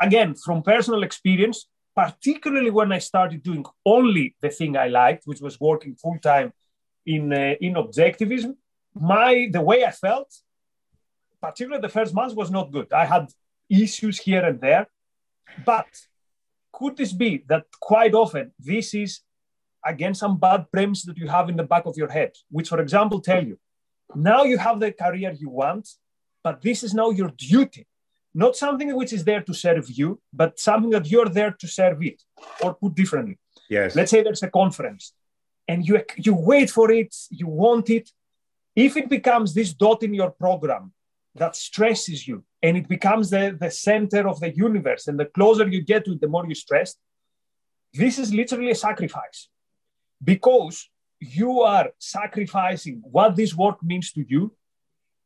again, 0.00 0.34
from 0.34 0.62
personal 0.62 1.04
experience, 1.04 1.68
particularly 1.94 2.70
when 2.70 2.90
I 2.90 2.98
started 2.98 3.42
doing 3.42 3.64
only 3.86 4.34
the 4.40 4.50
thing 4.50 4.76
I 4.76 4.88
liked, 4.88 5.22
which 5.26 5.40
was 5.40 5.60
working 5.60 5.94
full 5.94 6.18
time 6.18 6.52
in 7.06 7.32
uh, 7.32 7.54
in 7.60 7.74
objectivism, 7.74 8.56
my 8.94 9.48
the 9.52 9.60
way 9.60 9.84
I 9.84 9.92
felt, 9.92 10.30
particularly 11.40 11.82
the 11.82 11.96
first 11.98 12.12
month, 12.12 12.34
was 12.34 12.50
not 12.50 12.72
good. 12.72 12.92
I 12.92 13.04
had 13.04 13.28
issues 13.80 14.18
here 14.18 14.44
and 14.44 14.60
there, 14.60 14.86
but 15.64 15.86
could 16.72 16.96
this 16.96 17.12
be 17.12 17.44
that 17.48 17.64
quite 17.80 18.14
often 18.14 18.52
this 18.58 18.94
is 18.94 19.20
again 19.84 20.14
some 20.14 20.38
bad 20.38 20.70
premise 20.72 21.02
that 21.04 21.18
you 21.18 21.28
have 21.28 21.48
in 21.48 21.56
the 21.56 21.64
back 21.72 21.86
of 21.86 21.96
your 21.96 22.10
head, 22.10 22.32
which, 22.50 22.68
for 22.68 22.80
example, 22.80 23.20
tell 23.20 23.44
you 23.44 23.58
now 24.14 24.44
you 24.44 24.58
have 24.58 24.78
the 24.80 24.92
career 24.92 25.32
you 25.38 25.48
want, 25.48 25.88
but 26.44 26.60
this 26.62 26.82
is 26.82 26.92
now 26.92 27.10
your 27.10 27.30
duty 27.36 27.86
not 28.34 28.56
something 28.56 28.94
which 28.94 29.12
is 29.12 29.24
there 29.24 29.42
to 29.42 29.54
serve 29.54 29.90
you, 29.90 30.20
but 30.32 30.58
something 30.58 30.90
that 30.90 31.10
you're 31.10 31.28
there 31.28 31.52
to 31.52 31.68
serve 31.68 32.02
it. 32.02 32.22
Or 32.62 32.74
put 32.74 32.94
differently, 32.94 33.38
yes. 33.68 33.94
Let's 33.94 34.10
say 34.10 34.22
there's 34.22 34.42
a 34.42 34.50
conference, 34.50 35.12
and 35.68 35.86
you 35.86 36.02
you 36.16 36.34
wait 36.34 36.70
for 36.70 36.90
it, 36.90 37.14
you 37.30 37.46
want 37.46 37.90
it. 37.90 38.10
If 38.74 38.96
it 38.96 39.08
becomes 39.08 39.52
this 39.52 39.72
dot 39.74 40.02
in 40.02 40.14
your 40.14 40.30
program, 40.30 40.92
that 41.34 41.56
stresses 41.56 42.28
you 42.28 42.44
and 42.62 42.76
it 42.76 42.88
becomes 42.88 43.30
the, 43.30 43.56
the 43.58 43.70
center 43.70 44.28
of 44.28 44.40
the 44.40 44.54
universe. 44.54 45.08
And 45.08 45.18
the 45.18 45.26
closer 45.26 45.66
you 45.66 45.80
get 45.80 46.04
to 46.04 46.12
it, 46.12 46.20
the 46.20 46.28
more 46.28 46.46
you 46.46 46.54
stress. 46.54 46.96
This 47.94 48.18
is 48.18 48.32
literally 48.32 48.70
a 48.70 48.74
sacrifice 48.74 49.48
because 50.22 50.88
you 51.20 51.60
are 51.60 51.90
sacrificing 51.98 53.02
what 53.04 53.36
this 53.36 53.54
work 53.54 53.82
means 53.82 54.12
to 54.12 54.24
you. 54.28 54.54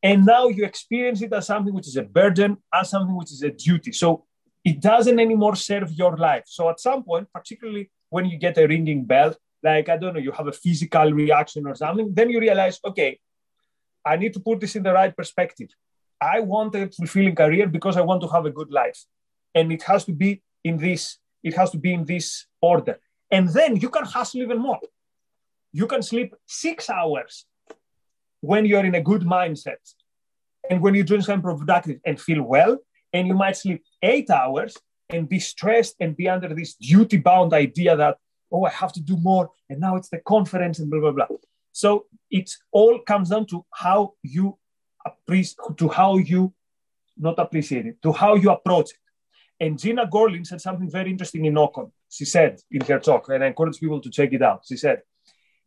And 0.03 0.27
now 0.27 0.49
you 0.49 0.65
experience 0.65 1.23
it 1.23 1.33
as 1.33 1.47
something 1.47 1.75
which 1.75 1.89
is 1.89 1.97
a 1.97 2.03
burden, 2.03 2.59
as 2.73 2.91
something 2.91 3.17
which 3.17 3.33
is 3.33 3.43
a 3.43 3.51
duty. 3.51 3.93
So 3.93 4.25
it 4.65 4.81
doesn't 4.81 5.19
anymore 5.19 5.57
serve 5.57 5.93
your 5.93 6.17
life. 6.17 6.45
So 6.47 6.69
at 6.69 6.81
some 6.81 7.03
point, 7.03 7.29
particularly 7.33 7.91
when 8.11 8.27
you 8.27 8.37
get 8.39 8.59
a 8.59 8.67
ringing 8.67 9.05
bell, 9.05 9.35
like, 9.63 9.89
I 9.89 9.97
don't 9.97 10.15
know, 10.15 10.21
you 10.21 10.33
have 10.33 10.47
a 10.47 10.53
physical 10.53 11.13
reaction 11.13 11.67
or 11.67 11.75
something, 11.75 12.15
then 12.15 12.31
you 12.31 12.41
realize, 12.41 12.79
okay, 12.85 13.19
I 14.05 14.17
need 14.17 14.33
to 14.35 14.41
put 14.41 14.61
this 14.61 14.77
in 14.77 14.83
the 14.83 14.93
right 14.93 15.17
perspective. 15.17 15.71
I 16.21 16.41
want 16.41 16.75
a 16.75 16.89
fulfilling 16.89 17.35
career 17.35 17.67
because 17.67 17.97
I 17.97 18.01
want 18.01 18.23
to 18.23 18.29
have 18.29 18.47
a 18.47 18.51
good 18.51 18.71
life. 18.71 19.05
And 19.55 19.73
it 19.73 19.83
has 19.85 20.05
to 20.05 20.13
be 20.13 20.43
in 20.65 20.77
this, 20.79 21.19
it 21.43 21.55
has 21.55 21.71
to 21.71 21.79
be 21.79 21.93
in 21.93 22.05
this 22.05 22.47
order. 22.61 22.99
And 23.31 23.49
then 23.49 23.77
you 23.77 23.89
can 23.89 24.05
hustle 24.05 24.43
even 24.43 24.59
more. 24.59 24.81
You 25.73 25.87
can 25.87 26.03
sleep 26.03 26.35
six 26.47 26.89
hours 26.89 27.47
when 28.41 28.65
you're 28.65 28.85
in 28.85 28.95
a 28.95 29.01
good 29.01 29.23
mindset. 29.23 29.83
And 30.71 30.81
when 30.81 30.95
you're 30.95 31.05
doing 31.05 31.23
something 31.23 31.57
productive 31.59 32.01
and 32.05 32.21
feel 32.21 32.43
well, 32.43 32.79
and 33.13 33.29
you 33.29 33.35
might 33.35 33.57
sleep 33.57 33.83
eight 34.03 34.31
hours 34.31 34.77
and 35.11 35.29
be 35.29 35.39
stressed 35.39 35.95
and 36.01 36.17
be 36.17 36.29
under 36.29 36.53
this 36.55 36.75
duty 36.75 37.19
bound 37.19 37.53
idea 37.53 37.97
that, 37.97 38.17
oh, 38.51 38.65
I 38.65 38.71
have 38.71 38.93
to 38.95 39.01
do 39.01 39.17
more. 39.17 39.51
And 39.71 39.81
now 39.81 39.97
it's 39.97 40.09
the 40.09 40.19
conference 40.19 40.79
and 40.79 40.91
blah, 40.91 41.01
blah, 41.01 41.13
blah. 41.13 41.27
So 41.73 42.07
it 42.31 42.51
all 42.73 42.99
comes 43.01 43.31
down 43.31 43.47
to 43.47 43.65
how 43.73 44.15
you 44.23 44.59
to 45.77 45.89
how 45.89 46.19
you 46.19 46.53
not 47.17 47.39
appreciate 47.39 47.87
it, 47.87 48.03
to 48.03 48.13
how 48.13 48.35
you 48.35 48.51
approach 48.51 48.91
it. 48.91 48.99
And 49.59 49.79
Gena 49.79 50.07
Gorlin 50.07 50.47
said 50.47 50.61
something 50.61 50.91
very 50.91 51.11
interesting 51.11 51.47
in 51.47 51.55
Ocon. 51.55 51.91
She 52.11 52.25
said 52.25 52.61
in 52.71 52.83
her 52.83 52.99
talk, 52.99 53.29
and 53.31 53.43
I 53.43 53.49
encourage 53.49 53.81
people 53.81 54.01
to 54.01 54.11
check 54.11 54.33
it 54.33 54.43
out. 54.43 54.63
She 54.69 54.77
said, 54.77 55.03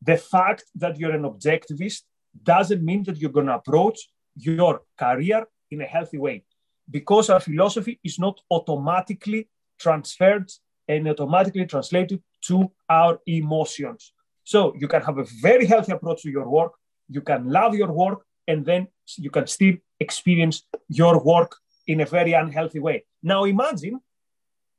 the 0.01 0.17
fact 0.17 0.65
that 0.75 0.97
you're 0.97 1.15
an 1.15 1.23
objectivist 1.23 2.01
doesn't 2.43 2.83
mean 2.83 3.03
that 3.03 3.17
you're 3.17 3.31
going 3.31 3.47
to 3.47 3.55
approach 3.55 4.09
your 4.35 4.81
career 4.97 5.45
in 5.71 5.81
a 5.81 5.85
healthy 5.85 6.17
way 6.17 6.43
because 6.89 7.29
our 7.29 7.39
philosophy 7.39 7.99
is 8.03 8.19
not 8.19 8.39
automatically 8.49 9.49
transferred 9.79 10.49
and 10.87 11.07
automatically 11.07 11.65
translated 11.65 12.21
to 12.41 12.71
our 12.89 13.19
emotions. 13.27 14.13
So 14.43 14.73
you 14.79 14.87
can 14.87 15.01
have 15.01 15.17
a 15.17 15.25
very 15.41 15.65
healthy 15.65 15.91
approach 15.91 16.23
to 16.23 16.29
your 16.29 16.49
work. 16.49 16.73
You 17.09 17.21
can 17.21 17.49
love 17.49 17.75
your 17.75 17.91
work 17.91 18.25
and 18.47 18.65
then 18.65 18.87
you 19.17 19.29
can 19.29 19.47
still 19.47 19.75
experience 19.99 20.63
your 20.87 21.23
work 21.23 21.55
in 21.87 22.01
a 22.01 22.05
very 22.05 22.33
unhealthy 22.33 22.79
way. 22.79 23.05
Now 23.23 23.45
imagine 23.45 23.99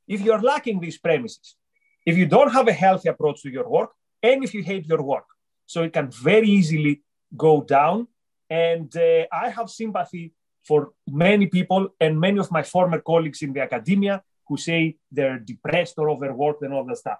if 0.07 0.21
you're 0.21 0.41
lacking 0.41 0.79
these 0.79 0.97
premises, 0.97 1.55
if 2.05 2.17
you 2.17 2.25
don't 2.25 2.51
have 2.51 2.67
a 2.67 2.73
healthy 2.73 3.09
approach 3.09 3.41
to 3.43 3.49
your 3.49 3.69
work, 3.69 3.91
and 4.23 4.43
if 4.43 4.53
you 4.53 4.63
hate 4.63 4.85
your 4.87 5.01
work. 5.01 5.25
So 5.65 5.83
it 5.83 5.93
can 5.93 6.09
very 6.11 6.47
easily 6.47 7.01
go 7.35 7.61
down. 7.61 8.07
And 8.49 8.95
uh, 8.95 9.25
I 9.31 9.49
have 9.49 9.69
sympathy 9.69 10.33
for 10.63 10.91
many 11.07 11.47
people 11.47 11.89
and 11.99 12.19
many 12.19 12.39
of 12.39 12.51
my 12.51 12.63
former 12.63 12.99
colleagues 12.99 13.41
in 13.41 13.53
the 13.53 13.61
academia 13.61 14.21
who 14.47 14.57
say 14.57 14.97
they're 15.11 15.39
depressed 15.39 15.95
or 15.97 16.09
overworked 16.09 16.61
and 16.63 16.73
all 16.73 16.85
that 16.85 16.97
stuff. 16.97 17.19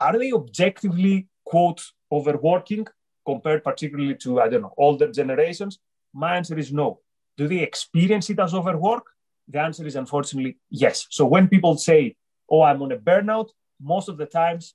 Are 0.00 0.18
they 0.18 0.32
objectively, 0.32 1.28
quote, 1.44 1.82
overworking? 2.10 2.86
compared 3.24 3.64
particularly 3.64 4.14
to, 4.16 4.40
I 4.40 4.48
don't 4.48 4.62
know, 4.62 4.74
older 4.76 5.10
generations? 5.10 5.78
My 6.14 6.36
answer 6.36 6.56
is 6.56 6.72
no. 6.72 7.00
Do 7.36 7.48
they 7.48 7.58
experience 7.58 8.30
it 8.30 8.38
as 8.38 8.54
overwork? 8.54 9.04
The 9.48 9.60
answer 9.60 9.86
is 9.86 9.96
unfortunately 9.96 10.56
yes. 10.70 11.06
So 11.10 11.26
when 11.26 11.48
people 11.48 11.76
say, 11.76 12.16
oh, 12.48 12.62
I'm 12.62 12.80
on 12.82 12.92
a 12.92 12.96
burnout, 12.96 13.48
most 13.82 14.08
of 14.08 14.16
the 14.16 14.26
times 14.26 14.74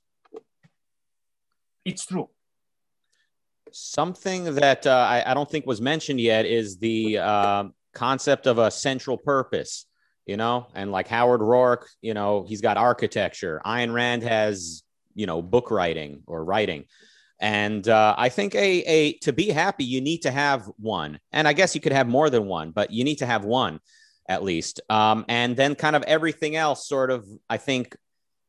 it's 1.84 2.04
true. 2.06 2.28
Something 3.72 4.56
that 4.56 4.86
uh, 4.86 4.90
I, 4.90 5.30
I, 5.30 5.34
don't 5.34 5.48
think 5.48 5.64
was 5.64 5.80
mentioned 5.80 6.20
yet 6.20 6.44
is 6.44 6.78
the 6.78 7.18
uh, 7.18 7.64
concept 7.94 8.46
of 8.46 8.58
a 8.58 8.70
central 8.70 9.16
purpose, 9.16 9.86
you 10.26 10.36
know, 10.36 10.66
and 10.74 10.90
like 10.90 11.06
Howard 11.08 11.40
Roark, 11.40 11.84
you 12.02 12.12
know, 12.12 12.44
he's 12.46 12.60
got 12.60 12.76
architecture. 12.76 13.60
Ayn 13.64 13.94
Rand 13.94 14.24
has, 14.24 14.82
you 15.14 15.26
know, 15.26 15.40
book 15.40 15.70
writing 15.70 16.22
or 16.26 16.44
writing. 16.44 16.84
And 17.40 17.88
uh, 17.88 18.14
I 18.18 18.28
think 18.28 18.54
a, 18.54 18.58
a 18.82 19.12
to 19.18 19.32
be 19.32 19.50
happy, 19.50 19.84
you 19.84 20.00
need 20.00 20.22
to 20.22 20.30
have 20.30 20.70
one. 20.76 21.18
And 21.32 21.48
I 21.48 21.52
guess 21.54 21.74
you 21.74 21.80
could 21.80 21.92
have 21.92 22.06
more 22.06 22.28
than 22.28 22.46
one, 22.46 22.70
but 22.70 22.90
you 22.90 23.02
need 23.02 23.16
to 23.16 23.26
have 23.26 23.44
one 23.44 23.80
at 24.28 24.44
least. 24.44 24.80
Um, 24.88 25.24
and 25.28 25.56
then 25.56 25.74
kind 25.74 25.96
of 25.96 26.02
everything 26.04 26.54
else 26.54 26.86
sort 26.86 27.10
of, 27.10 27.26
I 27.48 27.56
think, 27.56 27.96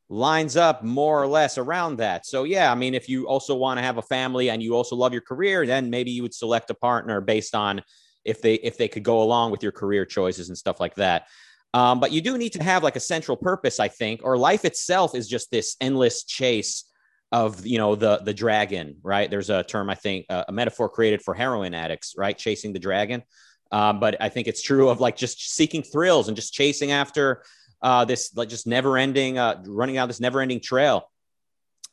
lines 0.10 0.58
up 0.58 0.84
more 0.84 1.24
or 1.24 1.26
less 1.26 1.58
around 1.58 1.98
that. 1.98 2.26
So 2.26 2.44
yeah, 2.44 2.72
I 2.72 2.76
mean, 2.76 2.94
if 2.94 3.08
you 3.08 3.28
also 3.28 3.56
want 3.56 3.80
to 3.80 3.82
have 3.82 3.98
a 3.98 4.02
family 4.02 4.50
and 4.50 4.62
you 4.62 4.76
also 4.76 4.96
love 4.96 5.14
your 5.14 5.22
career, 5.22 5.66
then 5.66 5.90
maybe 5.90 6.12
you 6.12 6.22
would 6.22 6.34
select 6.34 6.70
a 6.70 6.74
partner 6.74 7.22
based 7.22 7.56
on 7.56 7.82
if 8.26 8.42
they 8.42 8.56
if 8.56 8.78
they 8.78 8.88
could 8.88 9.04
go 9.04 9.24
along 9.24 9.52
with 9.52 9.64
your 9.64 9.72
career 9.72 10.06
choices 10.06 10.50
and 10.50 10.58
stuff 10.58 10.80
like 10.80 10.96
that. 10.96 11.28
Um, 11.74 12.02
but 12.02 12.12
you 12.12 12.22
do 12.22 12.38
need 12.38 12.54
to 12.54 12.64
have 12.64 12.84
like 12.84 12.98
a 12.98 13.00
central 13.00 13.38
purpose, 13.38 13.80
I 13.80 13.88
think, 13.88 14.20
or 14.24 14.38
life 14.38 14.66
itself 14.66 15.16
is 15.16 15.30
just 15.30 15.50
this 15.50 15.78
endless 15.80 16.26
chase 16.26 16.84
of 17.32 17.66
you 17.66 17.78
know 17.78 17.96
the 17.96 18.18
the 18.24 18.34
dragon 18.34 18.98
right? 19.04 19.30
There's 19.30 19.50
a 19.50 19.64
term 19.64 19.90
i 19.90 19.96
think 19.96 20.26
uh, 20.30 20.44
a 20.48 20.52
metaphor 20.52 20.90
created 20.90 21.22
for 21.22 21.34
heroin 21.34 21.74
addicts 21.74 22.16
right? 22.18 22.38
Chasing 22.38 22.74
the 22.74 22.80
dragon. 22.80 23.24
Um, 23.72 24.02
but 24.02 24.22
i 24.22 24.28
think 24.28 24.48
it's 24.48 24.62
true 24.62 24.90
of 24.90 25.00
like 25.00 25.16
just 25.16 25.56
seeking 25.56 25.82
thrills 25.82 26.28
and 26.28 26.36
just 26.36 26.54
chasing 26.54 26.92
after 26.92 27.44
uh, 27.82 28.06
this 28.06 28.36
like 28.36 28.50
just 28.50 28.68
never 28.68 28.98
ending 28.98 29.38
uh, 29.38 29.62
running 29.66 29.98
out 29.98 30.08
this 30.08 30.20
never 30.20 30.40
ending 30.40 30.60
trail. 30.60 31.10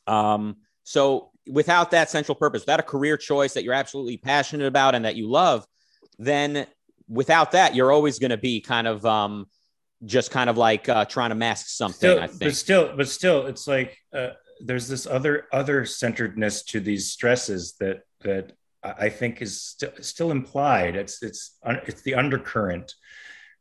Um, 0.05 0.57
so 0.83 1.31
without 1.47 1.91
that 1.91 2.09
central 2.09 2.35
purpose 2.35 2.61
without 2.61 2.79
a 2.79 2.83
career 2.83 3.17
choice 3.17 3.53
that 3.53 3.63
you're 3.63 3.73
absolutely 3.73 4.17
passionate 4.17 4.67
about 4.67 4.95
and 4.95 5.05
that 5.05 5.15
you 5.15 5.27
love 5.27 5.65
then 6.19 6.67
without 7.07 7.51
that 7.53 7.75
you're 7.75 7.91
always 7.91 8.19
going 8.19 8.29
to 8.29 8.37
be 8.37 8.61
kind 8.61 8.87
of 8.87 9.05
um, 9.05 9.47
just 10.05 10.31
kind 10.31 10.49
of 10.49 10.57
like 10.57 10.87
uh, 10.87 11.05
trying 11.05 11.29
to 11.29 11.35
mask 11.35 11.67
something 11.67 11.97
still, 11.97 12.19
i 12.19 12.27
think. 12.27 12.39
but 12.39 12.55
still 12.55 12.93
but 12.95 13.07
still 13.07 13.47
it's 13.47 13.67
like 13.67 13.97
uh, 14.13 14.29
there's 14.59 14.87
this 14.87 15.05
other 15.07 15.47
other 15.51 15.85
centeredness 15.85 16.63
to 16.63 16.79
these 16.79 17.11
stresses 17.11 17.75
that 17.79 18.01
that 18.21 18.53
I 18.83 19.09
think 19.09 19.41
is 19.41 19.61
st- 19.61 20.03
still 20.03 20.31
implied. 20.31 20.95
It's 20.95 21.21
it's 21.21 21.57
it's 21.63 22.01
the 22.01 22.15
undercurrent, 22.15 22.93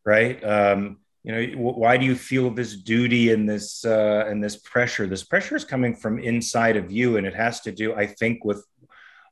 right? 0.04 0.42
Um, 0.44 0.98
you 1.24 1.32
know, 1.32 1.60
why 1.60 1.96
do 1.96 2.06
you 2.06 2.14
feel 2.14 2.50
this 2.50 2.76
duty 2.76 3.32
and 3.32 3.48
this 3.48 3.84
uh, 3.84 4.24
and 4.28 4.42
this 4.42 4.56
pressure? 4.56 5.06
This 5.06 5.24
pressure 5.24 5.56
is 5.56 5.64
coming 5.64 5.94
from 5.94 6.18
inside 6.18 6.76
of 6.76 6.90
you, 6.90 7.16
and 7.16 7.26
it 7.26 7.34
has 7.34 7.60
to 7.62 7.72
do, 7.72 7.94
I 7.94 8.06
think, 8.06 8.44
with 8.44 8.64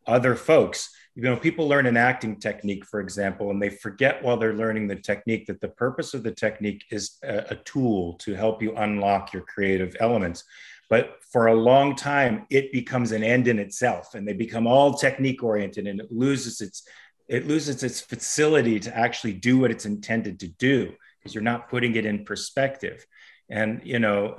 other 0.06 0.34
folks. 0.34 0.90
You 1.14 1.22
know, 1.22 1.36
people 1.36 1.66
learn 1.66 1.86
an 1.86 1.96
acting 1.96 2.38
technique, 2.38 2.84
for 2.84 3.00
example, 3.00 3.50
and 3.50 3.62
they 3.62 3.70
forget 3.70 4.22
while 4.22 4.36
they're 4.36 4.52
learning 4.52 4.86
the 4.86 4.96
technique 4.96 5.46
that 5.46 5.60
the 5.60 5.68
purpose 5.68 6.12
of 6.12 6.22
the 6.22 6.32
technique 6.32 6.84
is 6.90 7.16
a, 7.22 7.46
a 7.50 7.54
tool 7.64 8.14
to 8.14 8.34
help 8.34 8.60
you 8.60 8.76
unlock 8.76 9.32
your 9.32 9.42
creative 9.42 9.96
elements 10.00 10.44
but 10.88 11.16
for 11.32 11.46
a 11.46 11.54
long 11.54 11.94
time 11.94 12.46
it 12.50 12.72
becomes 12.72 13.12
an 13.12 13.22
end 13.22 13.48
in 13.48 13.58
itself 13.58 14.14
and 14.14 14.26
they 14.26 14.32
become 14.32 14.66
all 14.66 14.94
technique 14.94 15.42
oriented 15.42 15.86
and 15.86 16.00
it 16.00 16.10
loses 16.10 16.60
its 16.60 16.86
it 17.28 17.46
loses 17.46 17.82
its 17.82 18.00
facility 18.00 18.78
to 18.78 18.96
actually 18.96 19.32
do 19.32 19.58
what 19.58 19.70
it's 19.70 19.86
intended 19.86 20.40
to 20.40 20.48
do 20.48 20.92
because 21.18 21.34
you're 21.34 21.42
not 21.42 21.68
putting 21.68 21.96
it 21.96 22.06
in 22.06 22.24
perspective. 22.24 23.04
And 23.48 23.80
you 23.84 23.98
know 23.98 24.36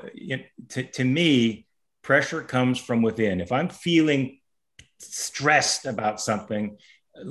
to, 0.70 0.84
to 0.84 1.04
me 1.04 1.66
pressure 2.02 2.42
comes 2.42 2.80
from 2.80 3.02
within. 3.02 3.42
If 3.42 3.52
i'm 3.52 3.70
feeling 3.70 4.40
stressed 5.00 5.86
about 5.86 6.20
something 6.20 6.78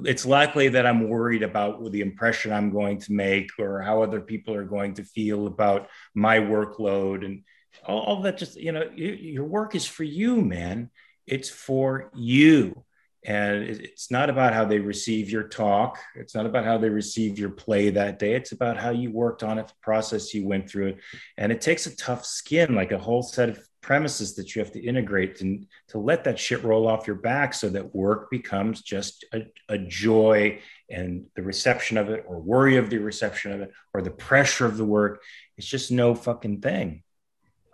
it's 0.05 0.25
likely 0.25 0.69
that 0.69 0.87
i'm 0.87 1.09
worried 1.09 1.43
about 1.43 1.85
the 1.91 2.01
impression 2.01 2.53
i'm 2.53 2.71
going 2.71 2.99
to 3.01 3.13
make 3.13 3.51
or 3.59 3.81
how 3.83 4.03
other 4.03 4.21
people 4.21 4.55
are 4.55 4.65
going 4.65 4.95
to 4.95 5.03
feel 5.03 5.47
about 5.47 5.89
my 6.15 6.39
workload 6.39 7.25
and 7.25 7.43
all, 7.85 8.01
all 8.01 8.23
that 8.23 8.39
just 8.39 8.57
you 8.57 8.73
know 8.73 8.89
you, 8.95 9.09
your 9.09 9.45
work 9.45 9.75
is 9.75 9.87
for 9.87 10.05
you 10.05 10.41
man. 10.41 10.91
It's 11.27 11.49
for 11.49 12.11
you. 12.15 12.85
And 13.27 13.65
it's 13.65 14.09
not 14.09 14.31
about 14.31 14.55
how 14.55 14.65
they 14.65 14.79
receive 14.79 15.31
your 15.31 15.49
talk. 15.49 15.99
It's 16.15 16.35
not 16.35 16.47
about 16.47 16.65
how 16.65 16.79
they 16.79 16.89
receive 16.89 17.41
your 17.41 17.51
play 17.51 17.91
that 17.91 18.21
day. 18.21 18.35
It's 18.35 18.53
about 18.53 18.77
how 18.77 18.91
you 18.91 19.11
worked 19.11 19.43
on 19.43 19.59
it 19.59 19.67
the 19.67 19.75
process 19.83 20.33
you 20.33 20.47
went 20.47 20.71
through 20.71 20.89
it. 20.89 20.99
And 21.37 21.51
it 21.51 21.61
takes 21.61 21.87
a 21.87 21.97
tough 21.97 22.25
skin 22.25 22.77
like 22.77 22.93
a 22.93 22.99
whole 22.99 23.25
set 23.25 23.49
of 23.49 23.59
premises 23.83 24.37
that 24.37 24.55
you 24.55 24.63
have 24.63 24.71
to 24.73 24.85
integrate 24.85 25.41
and 25.41 25.67
to 25.89 25.99
let 25.99 26.23
that 26.25 26.39
shit 26.39 26.63
roll 26.63 26.87
off 26.87 27.09
your 27.09 27.17
back 27.17 27.53
so 27.53 27.69
that 27.69 27.95
work 27.95 28.31
becomes 28.31 28.83
just 28.83 29.25
a, 29.33 29.43
a 29.69 29.79
joy 29.79 30.61
and 30.89 31.27
the 31.35 31.43
reception 31.43 31.97
of 31.97 32.11
it 32.11 32.25
or 32.29 32.39
worry 32.39 32.77
of 32.77 32.91
the 32.91 32.99
reception 32.99 33.51
of 33.51 33.61
it 33.61 33.73
or 33.93 34.03
the 34.03 34.11
pressure 34.11 34.67
of 34.67 34.77
the 34.77 34.85
work. 34.85 35.21
It's 35.57 35.67
just 35.67 35.91
no 35.91 36.15
fucking 36.15 36.61
thing 36.61 37.03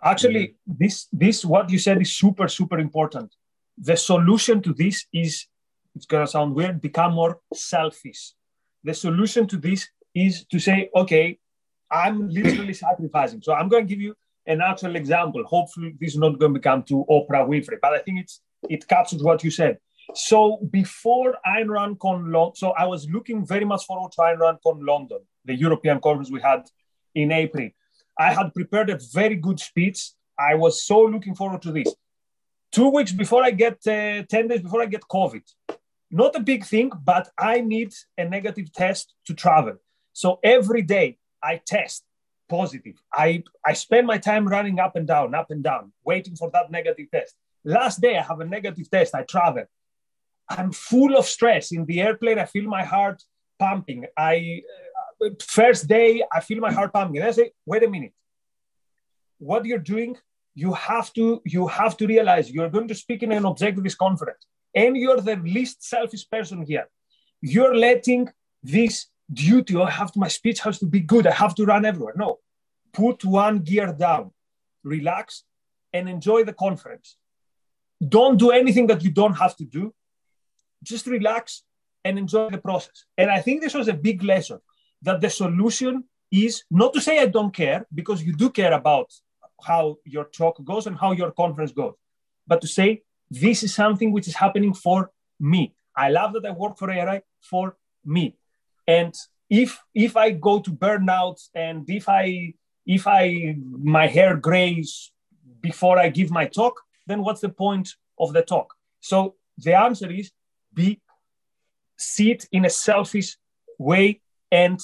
Actually, 0.03 0.55
this 0.65 1.07
this 1.11 1.45
what 1.45 1.69
you 1.69 1.79
said 1.79 2.01
is 2.01 2.15
super 2.15 2.47
super 2.47 2.79
important. 2.79 3.33
The 3.77 3.95
solution 3.97 4.61
to 4.61 4.73
this 4.73 5.05
is 5.13 5.47
it's 5.95 6.05
gonna 6.05 6.27
sound 6.27 6.55
weird. 6.55 6.81
Become 6.81 7.13
more 7.13 7.39
selfish. 7.53 8.33
the 8.83 8.93
solution 8.93 9.47
to 9.47 9.57
this 9.57 9.87
is 10.13 10.45
to 10.45 10.59
say, 10.59 10.89
okay, 10.95 11.39
I'm 11.89 12.29
literally 12.29 12.73
sacrificing. 12.73 13.41
So 13.41 13.53
I'm 13.53 13.69
going 13.69 13.87
to 13.87 13.89
give 13.89 14.01
you 14.01 14.15
an 14.45 14.61
actual 14.61 14.95
example. 14.95 15.43
Hopefully, 15.45 15.95
this 15.99 16.13
is 16.13 16.19
not 16.19 16.39
going 16.39 16.53
to 16.53 16.59
become 16.59 16.83
too 16.83 17.05
Oprah 17.09 17.47
Winfrey, 17.47 17.77
but 17.81 17.93
I 17.93 17.99
think 17.99 18.19
it's 18.21 18.41
it 18.69 18.87
captures 18.87 19.23
what 19.23 19.43
you 19.43 19.51
said. 19.51 19.77
So 20.15 20.59
before 20.69 21.37
Ayn 21.47 21.69
Rand 21.69 21.99
Con 21.99 22.31
London, 22.31 22.55
so 22.55 22.71
I 22.71 22.85
was 22.85 23.09
looking 23.09 23.45
very 23.45 23.65
much 23.65 23.85
forward 23.85 24.11
to 24.13 24.21
Ayn 24.21 24.39
Rand 24.39 24.57
Con 24.65 24.85
London, 24.85 25.19
the 25.45 25.55
European 25.55 25.99
conference 26.01 26.31
we 26.31 26.41
had 26.41 26.63
in 27.15 27.31
April. 27.31 27.69
I 28.17 28.33
had 28.33 28.53
prepared 28.53 28.89
a 28.89 28.99
very 29.13 29.35
good 29.35 29.59
speech. 29.59 30.11
I 30.39 30.55
was 30.55 30.83
so 30.83 31.01
looking 31.01 31.35
forward 31.35 31.61
to 31.63 31.71
this. 31.71 31.93
Two 32.71 32.89
weeks 32.89 33.11
before 33.11 33.43
I 33.43 33.51
get, 33.51 33.75
uh, 33.87 34.23
10 34.23 34.47
days 34.47 34.61
before 34.61 34.81
I 34.81 34.87
get 34.87 35.01
COVID. 35.01 35.43
Not 36.11 36.35
a 36.35 36.39
big 36.39 36.65
thing, 36.65 36.91
but 37.03 37.29
I 37.37 37.61
need 37.61 37.93
a 38.17 38.25
negative 38.25 38.71
test 38.71 39.13
to 39.25 39.33
travel. 39.33 39.75
So 40.13 40.39
every 40.43 40.81
day 40.81 41.17
I 41.41 41.61
test 41.65 42.03
positive. 42.49 42.95
I, 43.11 43.43
I 43.65 43.73
spend 43.73 44.05
my 44.07 44.17
time 44.17 44.47
running 44.47 44.79
up 44.79 44.95
and 44.95 45.07
down, 45.07 45.33
up 45.33 45.49
and 45.49 45.63
down, 45.63 45.91
waiting 46.03 46.35
for 46.35 46.51
that 46.51 46.71
negative 46.71 47.07
test. 47.11 47.35
Last 47.65 48.01
day 48.01 48.17
I 48.17 48.21
have 48.21 48.39
a 48.39 48.45
negative 48.45 48.89
test. 48.89 49.15
I 49.15 49.23
travel. 49.23 49.65
I'm 50.49 50.71
full 50.71 51.15
of 51.15 51.25
stress 51.25 51.71
in 51.71 51.85
the 51.85 52.01
airplane. 52.01 52.37
I 52.37 52.45
feel 52.45 52.65
my 52.65 52.83
heart 52.83 53.23
pumping. 53.59 54.05
I 54.17 54.61
first 55.41 55.87
day 55.87 56.23
I 56.31 56.39
feel 56.39 56.59
my 56.59 56.71
heart 56.71 56.93
pumping. 56.93 57.17
And 57.17 57.27
I 57.27 57.31
say, 57.31 57.51
wait 57.65 57.83
a 57.83 57.89
minute. 57.89 58.13
What 59.39 59.65
you're 59.65 59.79
doing, 59.79 60.17
you 60.55 60.73
have 60.73 61.11
to 61.13 61.41
you 61.45 61.67
have 61.67 61.97
to 61.97 62.07
realize 62.07 62.51
you're 62.51 62.69
going 62.69 62.87
to 62.87 62.95
speak 62.95 63.23
in 63.23 63.31
an 63.31 63.43
objectivist 63.43 63.97
conference, 63.97 64.45
and 64.73 64.95
you're 64.95 65.21
the 65.21 65.35
least 65.37 65.83
selfish 65.83 66.29
person 66.29 66.65
here. 66.65 66.87
You're 67.41 67.75
letting 67.75 68.29
this 68.61 69.07
duty. 69.31 69.75
Oh, 69.75 69.83
I 69.83 69.91
have 69.91 70.11
to. 70.13 70.19
My 70.19 70.27
speech 70.27 70.59
has 70.61 70.79
to 70.79 70.85
be 70.85 71.01
good. 71.01 71.27
I 71.27 71.33
have 71.33 71.55
to 71.55 71.65
run 71.65 71.85
everywhere. 71.85 72.13
No, 72.15 72.39
put 72.93 73.25
one 73.25 73.59
gear 73.59 73.91
down, 73.91 74.31
relax, 74.83 75.43
and 75.91 76.07
enjoy 76.07 76.43
the 76.43 76.53
conference. 76.53 77.17
Don't 78.07 78.37
do 78.37 78.51
anything 78.51 78.87
that 78.87 79.03
you 79.03 79.11
don't 79.11 79.33
have 79.33 79.55
to 79.57 79.65
do 79.65 79.93
just 80.83 81.07
relax 81.07 81.63
and 82.03 82.19
enjoy 82.19 82.49
the 82.49 82.57
process. 82.57 83.05
And 83.17 83.31
I 83.31 83.41
think 83.41 83.61
this 83.61 83.73
was 83.73 83.87
a 83.87 83.93
big 83.93 84.23
lesson 84.23 84.59
that 85.03 85.21
the 85.21 85.29
solution 85.29 86.05
is 86.31 86.63
not 86.71 86.93
to 86.93 87.01
say 87.01 87.19
I 87.19 87.27
don't 87.27 87.53
care, 87.53 87.85
because 87.93 88.23
you 88.23 88.33
do 88.35 88.49
care 88.49 88.73
about 88.73 89.13
how 89.61 89.97
your 90.05 90.25
talk 90.25 90.63
goes 90.63 90.87
and 90.87 90.97
how 90.97 91.11
your 91.11 91.31
conference 91.31 91.71
goes, 91.71 91.93
but 92.47 92.59
to 92.61 92.67
say 92.67 93.03
this 93.29 93.63
is 93.63 93.73
something 93.73 94.11
which 94.11 94.27
is 94.27 94.35
happening 94.35 94.73
for 94.73 95.11
me. 95.39 95.73
I 95.95 96.09
love 96.09 96.33
that 96.33 96.45
I 96.45 96.51
work 96.51 96.77
for 96.77 96.91
ARI 96.91 97.21
for 97.41 97.77
me. 98.03 98.35
And 98.87 99.13
if 99.49 99.79
if 99.93 100.17
I 100.17 100.31
go 100.31 100.59
to 100.59 100.71
burnout 100.71 101.39
and 101.53 101.87
if 101.89 102.09
I 102.09 102.53
if 102.85 103.07
I 103.07 103.55
my 103.97 104.07
hair 104.07 104.35
grays 104.35 105.11
before 105.61 105.97
I 105.99 106.09
give 106.09 106.31
my 106.31 106.45
talk, 106.47 106.81
then 107.07 107.23
what's 107.23 107.41
the 107.41 107.49
point 107.49 107.95
of 108.19 108.33
the 108.33 108.41
talk? 108.41 108.73
So 108.99 109.35
the 109.57 109.75
answer 109.75 110.11
is 110.11 110.31
be 110.73 110.99
see 111.97 112.31
it 112.31 112.47
in 112.51 112.65
a 112.65 112.69
selfish 112.69 113.37
way 113.77 114.21
and 114.53 114.79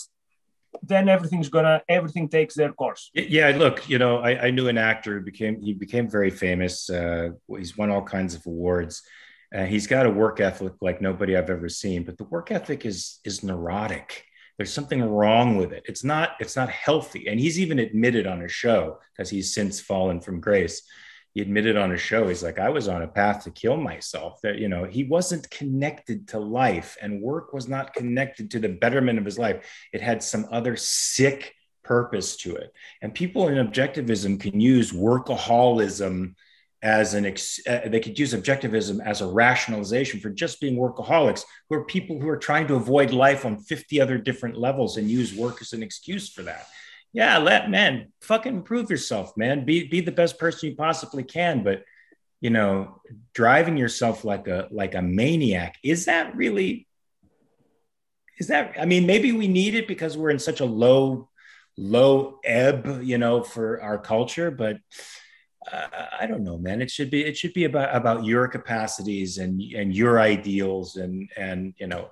then 0.84 1.08
everything's 1.08 1.50
gonna 1.50 1.82
everything 1.88 2.28
takes 2.28 2.56
their 2.56 2.74
course. 2.74 3.12
Yeah 3.14 3.50
look 3.64 3.88
you 3.90 3.98
know 3.98 4.18
i, 4.20 4.48
I 4.48 4.52
knew 4.52 4.68
an 4.68 4.78
actor 4.78 5.20
who 5.20 5.26
became 5.26 5.62
he 5.62 5.74
became 5.74 6.10
very 6.10 6.32
famous 6.32 6.90
uh, 6.90 7.30
he's 7.58 7.78
won 7.78 7.90
all 7.90 8.04
kinds 8.04 8.36
of 8.36 8.46
awards. 8.46 9.02
Uh, 9.56 9.66
he's 9.66 9.88
got 9.88 10.06
a 10.06 10.10
work 10.10 10.40
ethic 10.40 10.74
like 10.82 11.02
nobody 11.02 11.36
i've 11.36 11.50
ever 11.50 11.70
seen 11.70 12.04
but 12.04 12.18
the 12.18 12.26
work 12.26 12.52
ethic 12.52 12.86
is 12.86 13.20
is 13.24 13.44
neurotic. 13.44 14.26
There's 14.58 14.74
something 14.74 15.02
wrong 15.02 15.56
with 15.56 15.72
it. 15.72 15.84
It's 15.88 16.04
not 16.04 16.32
it's 16.42 16.58
not 16.58 16.70
healthy. 16.70 17.28
And 17.30 17.40
he's 17.40 17.60
even 17.60 17.80
admitted 17.80 18.28
on 18.28 18.42
a 18.42 18.50
show 18.50 19.00
because 19.12 19.30
he's 19.30 19.54
since 19.54 19.80
fallen 19.80 20.20
from 20.20 20.42
grace 20.42 20.82
he 21.34 21.42
admitted 21.42 21.78
on 21.78 21.92
a 21.92 21.98
show 21.98 22.28
he's 22.28 22.44
like 22.44 22.60
i 22.60 22.70
was 22.70 22.88
on 22.88 23.02
a 23.02 23.08
path 23.08 23.44
to 23.44 23.52
kill 23.52 23.78
myself. 23.78 24.42
That 24.42 24.60
you 24.60 24.70
know 24.70 24.86
he 24.86 25.04
wasn't 25.04 25.50
connected 25.50 26.28
to 26.30 26.40
life 26.40 26.98
and 27.02 27.22
work 27.22 27.54
was 27.54 27.68
not 27.68 27.94
connected 27.94 28.52
to 28.52 28.60
the 28.60 28.70
betterment 28.70 29.20
of 29.20 29.26
his 29.26 29.40
life. 29.40 29.66
It 29.94 30.02
had 30.02 30.24
some 30.24 30.48
other 30.52 30.76
sick 30.76 31.56
purpose 31.84 32.38
to 32.38 32.56
it. 32.56 32.74
And 33.02 33.14
people 33.14 33.48
in 33.48 33.56
objectivism 33.56 34.40
can 34.40 34.60
use 34.60 34.92
workaholism 34.92 36.36
as 36.82 37.14
an 37.14 37.26
ex- 37.26 37.60
uh, 37.68 37.82
they 37.88 38.00
could 38.00 38.18
use 38.18 38.34
objectivism 38.34 39.06
as 39.06 39.20
a 39.20 39.28
rationalization 39.28 40.20
for 40.20 40.30
just 40.30 40.62
being 40.62 40.78
workaholics 40.78 41.44
who 41.68 41.76
are 41.76 41.84
people 41.84 42.20
who 42.20 42.30
are 42.30 42.38
trying 42.38 42.68
to 42.68 42.76
avoid 42.76 43.12
life 43.12 43.46
on 43.46 43.58
50 43.58 44.00
other 44.00 44.18
different 44.18 44.58
levels 44.58 44.96
and 44.96 45.10
use 45.10 45.34
work 45.34 45.62
as 45.62 45.74
an 45.74 45.84
excuse 45.84 46.30
for 46.30 46.44
that 46.44 46.68
yeah, 47.14 47.38
let 47.38 47.70
man 47.70 48.12
fucking 48.22 48.56
improve 48.56 48.90
yourself, 48.90 49.36
man. 49.36 49.66
Be 49.66 49.88
be 49.88 50.02
the 50.02 50.12
best 50.12 50.38
person 50.38 50.70
you 50.70 50.76
possibly 50.76 51.24
can. 51.24 51.64
But 51.64 51.84
you 52.42 52.50
know, 52.50 53.02
driving 53.34 53.78
yourself 53.78 54.24
like 54.24 54.48
a 54.48 54.68
like 54.72 54.96
a 54.96 55.02
maniac, 55.02 55.76
is 55.84 56.06
that 56.06 56.36
really 56.36 56.88
is 58.40 58.48
that 58.48 58.76
I 58.80 58.86
mean, 58.86 59.06
maybe 59.06 59.32
we 59.32 59.48
need 59.48 59.76
it 59.76 59.88
because 59.88 60.18
we're 60.18 60.30
in 60.30 60.40
such 60.40 60.62
a 60.62 60.66
low, 60.66 61.30
low 61.78 62.40
ebb, 62.44 63.02
you 63.04 63.18
know, 63.18 63.44
for 63.44 63.82
our 63.82 63.98
culture, 63.98 64.52
but 64.52 64.78
uh, 65.72 65.88
I 66.20 66.26
don't 66.26 66.44
know, 66.44 66.58
man. 66.58 66.82
It 66.82 66.90
should 66.90 67.12
be 67.12 67.26
it 67.26 67.38
should 67.38 67.54
be 67.54 67.66
about 67.66 67.96
about 67.96 68.24
your 68.24 68.48
capacities 68.48 69.38
and 69.38 69.62
and 69.62 69.94
your 69.94 70.20
ideals 70.20 70.96
and 70.96 71.30
and 71.36 71.74
you 71.78 71.88
know 71.88 72.10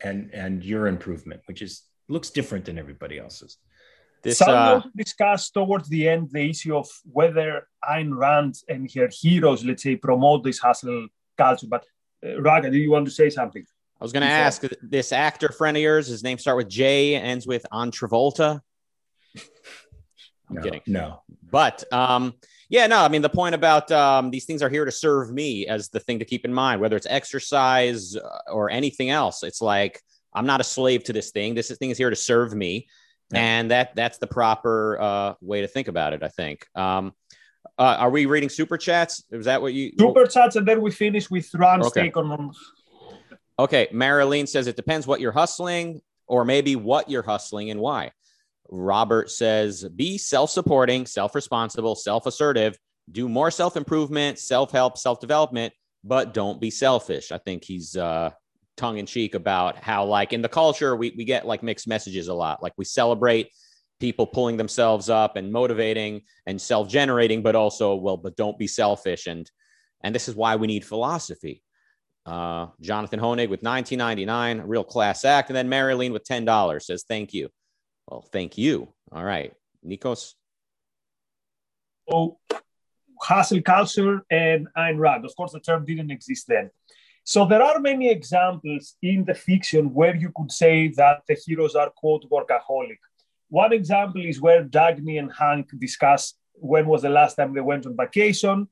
and 0.00 0.30
and 0.32 0.64
your 0.64 0.86
improvement, 0.86 1.40
which 1.46 1.62
is 1.62 1.82
looks 2.08 2.30
different 2.30 2.64
than 2.64 2.78
everybody 2.78 3.18
else's. 3.18 3.58
This, 4.26 4.38
Some 4.38 4.50
uh, 4.50 4.82
discussed 4.96 5.54
towards 5.54 5.88
the 5.88 6.08
end 6.08 6.30
the 6.32 6.50
issue 6.50 6.76
of 6.76 6.88
whether 7.04 7.68
Ayn 7.88 8.10
Rand 8.12 8.56
and 8.68 8.90
her 8.96 9.08
heroes, 9.08 9.64
let's 9.64 9.84
say, 9.84 9.94
promote 9.94 10.42
this 10.42 10.58
hustle 10.58 11.06
culture. 11.38 11.68
But 11.70 11.84
uh, 12.26 12.42
Raga, 12.42 12.68
do 12.68 12.76
you 12.76 12.90
want 12.90 13.06
to 13.06 13.12
say 13.12 13.30
something? 13.30 13.64
I 14.00 14.04
was 14.04 14.12
going 14.12 14.26
to 14.26 14.28
ask 14.28 14.64
this 14.82 15.12
actor 15.12 15.50
friend 15.50 15.76
of 15.76 15.82
yours. 15.84 16.08
His 16.08 16.24
name 16.24 16.38
start 16.38 16.56
with 16.56 16.68
J, 16.68 17.14
ends 17.14 17.46
with 17.46 17.64
on 17.70 17.92
Travolta. 17.92 18.60
I'm 20.48 20.56
no, 20.56 20.60
kidding. 20.60 20.82
No, 20.88 21.22
but 21.48 21.84
um, 21.92 22.34
yeah, 22.68 22.88
no. 22.88 22.98
I 22.98 23.08
mean, 23.08 23.22
the 23.22 23.28
point 23.28 23.54
about 23.54 23.92
um, 23.92 24.32
these 24.32 24.44
things 24.44 24.60
are 24.60 24.68
here 24.68 24.84
to 24.84 24.90
serve 24.90 25.32
me 25.32 25.68
as 25.68 25.88
the 25.88 26.00
thing 26.00 26.18
to 26.18 26.24
keep 26.24 26.44
in 26.44 26.52
mind, 26.52 26.80
whether 26.80 26.96
it's 26.96 27.06
exercise 27.08 28.16
uh, 28.16 28.50
or 28.50 28.70
anything 28.70 29.10
else. 29.10 29.44
It's 29.44 29.62
like 29.62 30.00
I'm 30.34 30.46
not 30.46 30.60
a 30.60 30.64
slave 30.64 31.04
to 31.04 31.12
this 31.12 31.30
thing. 31.30 31.54
This 31.54 31.70
thing 31.76 31.90
is 31.90 31.96
here 31.96 32.10
to 32.10 32.16
serve 32.16 32.54
me 32.54 32.88
yeah. 33.32 33.40
and 33.40 33.70
that 33.70 33.94
that's 33.94 34.18
the 34.18 34.26
proper 34.26 35.00
uh, 35.00 35.34
way 35.40 35.60
to 35.60 35.68
think 35.68 35.88
about 35.88 36.12
it. 36.12 36.22
I 36.22 36.28
think. 36.28 36.66
Um, 36.74 37.12
uh, 37.78 37.96
are 37.98 38.10
we 38.10 38.26
reading 38.26 38.48
super 38.48 38.78
chats? 38.78 39.24
Is 39.30 39.44
that 39.46 39.60
what 39.60 39.74
you 39.74 39.92
super 39.98 40.26
chats, 40.26 40.56
and 40.56 40.66
then 40.66 40.80
we 40.80 40.90
finish 40.90 41.30
with 41.30 41.52
Ron's 41.54 41.86
okay. 41.86 42.02
take 42.02 42.16
on. 42.16 42.52
Okay, 43.58 43.88
Marilyn 43.92 44.46
says 44.46 44.66
it 44.66 44.76
depends 44.76 45.06
what 45.06 45.20
you're 45.20 45.32
hustling, 45.32 46.00
or 46.26 46.44
maybe 46.44 46.76
what 46.76 47.10
you're 47.10 47.22
hustling 47.22 47.70
and 47.70 47.80
why. 47.80 48.12
Robert 48.68 49.30
says 49.30 49.88
be 49.94 50.18
self-supporting, 50.18 51.06
self-responsible, 51.06 51.94
self-assertive, 51.94 52.76
do 53.10 53.28
more 53.28 53.50
self-improvement, 53.50 54.38
self-help, 54.38 54.98
self-development, 54.98 55.72
but 56.02 56.34
don't 56.34 56.60
be 56.60 56.70
selfish. 56.70 57.32
I 57.32 57.38
think 57.38 57.64
he's 57.64 57.96
uh, 57.96 58.30
tongue 58.76 58.98
in 58.98 59.06
cheek 59.06 59.34
about 59.34 59.76
how 59.76 60.04
like 60.04 60.32
in 60.32 60.42
the 60.42 60.48
culture 60.48 60.94
we, 60.96 61.14
we 61.16 61.24
get 61.24 61.46
like 61.46 61.62
mixed 61.62 61.88
messages 61.88 62.28
a 62.28 62.34
lot. 62.34 62.62
Like 62.62 62.72
we 62.76 62.84
celebrate 62.84 63.50
people 63.98 64.26
pulling 64.26 64.56
themselves 64.56 65.08
up 65.08 65.36
and 65.36 65.52
motivating 65.52 66.22
and 66.46 66.60
self-generating 66.60 67.42
but 67.42 67.56
also 67.56 67.94
well 67.94 68.16
but 68.16 68.36
don't 68.36 68.58
be 68.58 68.66
selfish. 68.66 69.26
And 69.26 69.50
and 70.02 70.14
this 70.14 70.28
is 70.28 70.34
why 70.34 70.56
we 70.56 70.66
need 70.66 70.84
philosophy. 70.84 71.62
Uh, 72.24 72.66
jonathan 72.80 73.20
honig 73.20 73.48
with 73.48 73.62
1999 73.62 74.60
a 74.60 74.66
real 74.66 74.84
class 74.84 75.24
act. 75.24 75.48
And 75.48 75.56
then 75.56 75.68
marilyn 75.68 76.12
with 76.12 76.24
$10 76.24 76.82
says 76.82 77.04
thank 77.08 77.32
you. 77.32 77.48
Well 78.08 78.22
thank 78.32 78.58
you. 78.58 78.88
All 79.12 79.24
right. 79.24 79.52
Nikos? 79.86 80.34
Oh 82.10 82.38
hustle 83.20 83.62
culture 83.62 84.22
and 84.30 84.68
Ayn 84.76 84.98
Rand. 84.98 85.24
Of 85.24 85.34
course, 85.36 85.52
the 85.52 85.60
term 85.60 85.84
didn't 85.84 86.10
exist 86.10 86.46
then. 86.48 86.70
So 87.28 87.44
there 87.44 87.60
are 87.60 87.80
many 87.80 88.08
examples 88.08 88.94
in 89.02 89.24
the 89.24 89.34
fiction 89.34 89.92
where 89.92 90.14
you 90.14 90.30
could 90.36 90.52
say 90.52 90.92
that 90.96 91.22
the 91.26 91.34
heroes 91.34 91.74
are 91.74 91.90
quote 91.90 92.24
workaholic. 92.30 93.00
One 93.48 93.72
example 93.72 94.24
is 94.24 94.40
where 94.40 94.62
Dagny 94.62 95.18
and 95.18 95.32
Hank 95.32 95.70
discuss 95.76 96.34
when 96.54 96.86
was 96.86 97.02
the 97.02 97.08
last 97.08 97.34
time 97.34 97.52
they 97.52 97.60
went 97.60 97.84
on 97.84 97.96
vacation. 97.96 98.68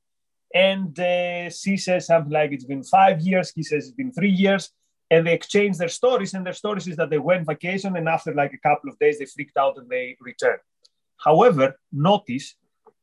And 0.55 0.97
uh, 1.01 1.51
she 1.51 1.77
says 1.77 2.07
something 2.07 2.33
like 2.33 2.53
it's 2.53 2.65
been 2.65 2.85
five 2.85 3.21
years. 3.23 3.51
He 3.51 3.65
says 3.65 3.89
it's 3.89 3.97
been 3.97 4.13
three 4.13 4.31
years. 4.45 4.71
And 5.11 5.27
they 5.27 5.35
exchange 5.35 5.77
their 5.77 5.89
stories. 5.89 6.33
And 6.35 6.47
their 6.47 6.53
stories 6.53 6.87
is 6.87 6.95
that 6.95 7.11
they 7.11 7.19
went 7.19 7.49
vacation 7.49 7.97
and 7.97 8.09
after 8.09 8.33
like 8.33 8.53
a 8.53 8.69
couple 8.69 8.89
of 8.89 8.97
days, 9.01 9.19
they 9.19 9.27
freaked 9.27 9.57
out 9.57 9.79
and 9.79 9.89
they 9.91 10.17
returned. 10.21 10.61
However, 11.17 11.75
notice 11.91 12.55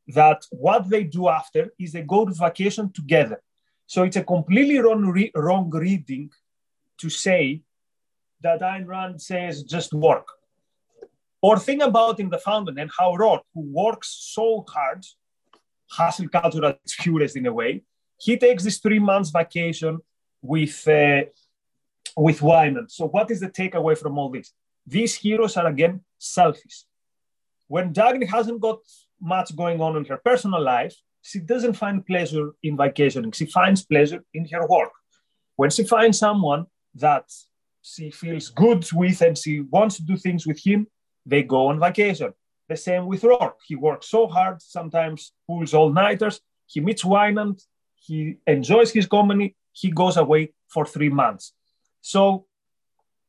that 0.08 0.46
what 0.50 0.90
they 0.90 1.04
do 1.04 1.28
after 1.28 1.74
is 1.78 1.92
they 1.92 2.04
go 2.04 2.26
to 2.26 2.34
vacation 2.34 2.90
together. 2.94 3.42
So 3.92 4.04
it's 4.04 4.16
a 4.16 4.24
completely 4.24 4.78
wrong, 4.80 5.06
re- 5.06 5.34
wrong 5.36 5.70
reading 5.70 6.30
to 7.00 7.10
say 7.10 7.62
that 8.40 8.62
Ayn 8.62 8.88
Rand 8.88 9.22
says 9.22 9.64
just 9.64 9.92
work. 9.94 10.30
Or 11.42 11.60
think 11.60 11.84
about 11.84 12.22
in 12.22 12.30
the 12.30 12.38
Fountainhead 12.38 12.90
how 12.98 13.18
Roark, 13.18 13.42
who 13.54 13.64
works 13.84 14.08
so 14.34 14.64
hard, 14.70 15.06
hustle 15.90 16.30
culture 16.30 16.64
at 16.64 16.80
its 16.86 16.96
purest 17.02 17.36
in 17.36 17.46
a 17.48 17.52
way, 17.52 17.84
he 18.18 18.38
takes 18.38 18.64
this 18.64 18.78
three 18.78 19.00
months 19.00 19.30
vacation 19.30 20.00
with 20.42 20.88
uh, 20.88 21.24
with 22.16 22.40
Wynand. 22.40 22.90
So 22.92 23.10
what 23.10 23.30
is 23.30 23.42
the 23.42 23.50
takeaway 23.50 23.98
from 23.98 24.18
all 24.18 24.30
this? 24.30 24.54
These 24.88 25.16
heroes 25.16 25.58
are 25.58 25.68
again 25.68 26.00
selfish. 26.18 26.86
When 27.68 27.92
Dagny 27.92 28.30
hasn't 28.30 28.62
got 28.62 28.80
much 29.20 29.54
going 29.54 29.82
on 29.82 29.98
in 29.98 30.06
her 30.06 30.22
personal 30.24 30.64
life, 30.64 30.96
she 31.22 31.40
doesn't 31.40 31.74
find 31.74 32.06
pleasure 32.06 32.52
in 32.64 32.78
vacationing. 32.78 33.32
She 33.32 33.46
finds 33.46 33.86
pleasure 33.86 34.24
in 34.34 34.46
her 34.52 34.68
work. 34.68 34.92
When 35.56 35.70
she 35.70 35.84
finds 35.84 36.18
someone 36.20 36.66
that 36.96 37.26
she 37.82 38.12
feels 38.12 38.50
good 38.50 38.88
with 38.94 39.22
and 39.22 39.38
she 39.38 39.62
wants 39.62 39.98
to 39.98 40.04
do 40.04 40.18
things 40.18 40.48
with 40.48 40.60
him, 40.66 40.88
they 41.26 41.44
go 41.44 41.68
on 41.68 41.80
vacation. 41.80 42.34
The 42.68 42.78
same 42.78 43.06
with 43.06 43.22
Roark. 43.22 43.54
He 43.68 43.76
works 43.76 44.10
so 44.10 44.28
hard, 44.28 44.62
sometimes 44.62 45.34
pulls 45.46 45.74
all 45.74 45.92
nighters. 45.92 46.42
He 46.66 46.80
meets 46.80 47.04
Wynand, 47.04 47.62
he 47.96 48.38
enjoys 48.48 48.92
his 48.92 49.08
company, 49.08 49.56
he 49.74 49.92
goes 49.92 50.18
away 50.18 50.54
for 50.68 50.86
three 50.86 51.10
months. 51.10 51.54
So, 52.02 52.46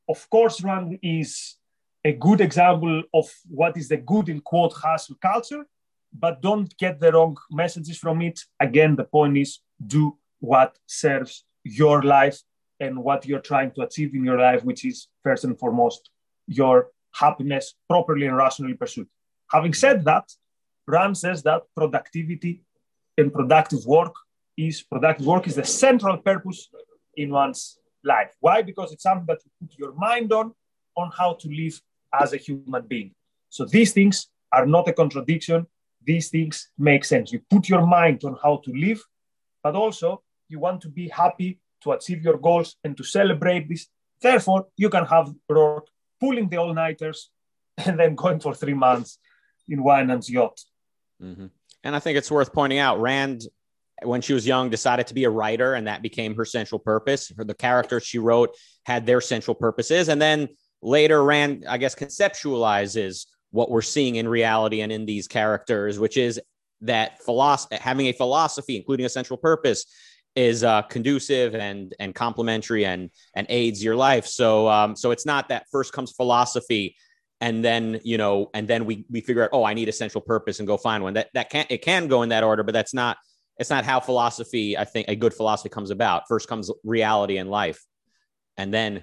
of 0.09 0.31
course, 0.31 0.62
Rand 0.62 0.98
is 1.02 1.57
a 2.05 2.12
good 2.12 2.40
example 2.40 3.02
of 3.12 3.26
what 3.48 3.76
is 3.76 3.88
the 3.88 3.96
good 3.96 4.28
in 4.28 4.40
quote 4.40 4.72
hustle 4.72 5.16
culture, 5.20 5.66
but 6.12 6.42
don't 6.42 6.77
get 6.77 7.01
the 7.01 7.12
wrong 7.12 7.37
messages 7.51 7.98
from 7.98 8.22
it. 8.22 8.40
Again, 8.61 8.96
the 8.96 9.05
point 9.05 9.37
is 9.38 9.61
do 9.87 10.18
what 10.40 10.79
serves 10.87 11.44
your 11.64 12.03
life 12.03 12.40
and 12.81 13.03
what 13.03 13.27
you're 13.27 13.40
trying 13.40 13.70
to 13.72 13.83
achieve 13.83 14.14
in 14.14 14.25
your 14.25 14.38
life, 14.38 14.64
which 14.64 14.85
is 14.85 15.09
first 15.22 15.44
and 15.44 15.59
foremost 15.59 16.11
your 16.46 16.88
happiness 17.12 17.75
properly 17.88 18.27
and 18.27 18.37
rationally 18.37 18.75
pursued. 18.75 19.07
Having 19.51 19.75
said 19.75 20.05
that, 20.05 20.31
Rand 20.87 21.16
says 21.16 21.42
that 21.44 21.62
productivity 21.77 22.62
and 23.16 23.33
productive 23.33 23.87
work 23.87 24.14
is 24.57 24.83
productive 24.83 25.27
work 25.27 25.46
is 25.46 25.55
the 25.55 25.64
central 25.64 26.16
purpose 26.18 26.68
in 27.16 27.31
one's 27.31 27.79
life. 28.05 28.35
Why? 28.40 28.62
Because 28.62 28.92
it's 28.92 29.03
something 29.03 29.27
that 29.27 29.38
you 29.44 29.51
put 29.61 29.79
your 29.79 29.94
mind 29.94 30.33
on 30.33 30.53
on 30.96 31.11
how 31.16 31.35
to 31.35 31.48
live 31.48 31.81
as 32.20 32.33
a 32.33 32.37
human 32.37 32.87
being. 32.87 33.14
So 33.48 33.64
these 33.64 33.92
things 33.92 34.29
are 34.53 34.66
not 34.66 34.88
a 34.88 34.92
contradiction. 34.92 35.66
These 36.04 36.30
things 36.30 36.68
make 36.78 37.04
sense. 37.04 37.32
You 37.32 37.40
put 37.50 37.68
your 37.68 37.86
mind 37.86 38.24
on 38.24 38.36
how 38.42 38.60
to 38.64 38.72
live, 38.72 39.02
but 39.62 39.74
also 39.74 40.22
you 40.48 40.58
want 40.58 40.80
to 40.82 40.88
be 40.88 41.08
happy 41.08 41.60
to 41.82 41.92
achieve 41.92 42.22
your 42.22 42.38
goals 42.38 42.76
and 42.84 42.96
to 42.96 43.04
celebrate 43.04 43.68
this. 43.68 43.86
Therefore, 44.20 44.66
you 44.76 44.88
can 44.88 45.04
have 45.06 45.32
Roark 45.50 45.86
pulling 46.20 46.48
the 46.48 46.56
all-nighters 46.56 47.30
and 47.86 47.98
then 47.98 48.14
going 48.14 48.40
for 48.40 48.54
three 48.54 48.74
months 48.74 49.18
in 49.68 49.82
Wynand's 49.82 50.30
yacht. 50.30 50.60
Mm-hmm. 51.22 51.46
And 51.84 51.96
I 51.96 51.98
think 51.98 52.18
it's 52.18 52.30
worth 52.30 52.52
pointing 52.52 52.78
out, 52.78 53.00
Rand, 53.00 53.42
when 54.02 54.20
she 54.20 54.32
was 54.32 54.46
young, 54.46 54.70
decided 54.70 55.08
to 55.08 55.14
be 55.14 55.24
a 55.24 55.30
writer, 55.30 55.74
and 55.74 55.86
that 55.86 56.02
became 56.02 56.34
her 56.36 56.44
central 56.44 56.78
purpose. 56.78 57.28
For 57.28 57.44
the 57.44 57.54
characters 57.54 58.04
she 58.04 58.18
wrote 58.18 58.56
had 58.84 59.06
their 59.06 59.20
central 59.20 59.54
purposes, 59.54 60.08
and 60.08 60.20
then 60.20 60.48
later 60.80 61.22
Rand, 61.22 61.64
I 61.68 61.78
guess, 61.78 61.94
conceptualizes 61.94 63.26
what 63.52 63.70
we're 63.70 63.82
seeing 63.82 64.16
in 64.16 64.28
reality 64.28 64.80
and 64.80 64.90
in 64.90 65.06
these 65.06 65.28
characters, 65.28 65.98
which 65.98 66.16
is 66.16 66.40
that 66.80 67.22
philosophy, 67.22 67.76
having 67.76 68.06
a 68.06 68.12
philosophy, 68.12 68.76
including 68.76 69.06
a 69.06 69.08
central 69.08 69.36
purpose, 69.36 69.86
is 70.34 70.64
uh, 70.64 70.82
conducive 70.82 71.54
and 71.54 71.94
and 72.00 72.14
complementary 72.14 72.84
and 72.84 73.10
and 73.36 73.46
aids 73.50 73.84
your 73.84 73.94
life. 73.94 74.26
So 74.26 74.68
um, 74.68 74.96
so 74.96 75.10
it's 75.10 75.26
not 75.26 75.48
that 75.50 75.66
first 75.70 75.92
comes 75.92 76.10
philosophy 76.12 76.96
and 77.42 77.64
then 77.64 78.00
you 78.04 78.16
know 78.16 78.48
and 78.54 78.66
then 78.66 78.86
we 78.86 79.04
we 79.10 79.20
figure 79.20 79.42
out 79.42 79.50
oh 79.52 79.64
I 79.64 79.74
need 79.74 79.88
a 79.88 79.92
central 79.92 80.22
purpose 80.22 80.60
and 80.60 80.66
go 80.66 80.76
find 80.76 81.02
one. 81.02 81.14
That 81.14 81.28
that 81.34 81.50
can 81.50 81.66
it 81.68 81.82
can 81.82 82.08
go 82.08 82.22
in 82.22 82.30
that 82.30 82.44
order, 82.44 82.62
but 82.62 82.72
that's 82.72 82.94
not 82.94 83.18
it's 83.58 83.68
not 83.68 83.84
how 83.84 84.00
philosophy 84.00 84.78
I 84.78 84.84
think 84.84 85.08
a 85.08 85.16
good 85.16 85.34
philosophy 85.34 85.68
comes 85.68 85.90
about. 85.90 86.22
First 86.28 86.48
comes 86.48 86.70
reality 86.84 87.36
and 87.36 87.50
life, 87.50 87.84
and 88.56 88.72
then 88.72 89.02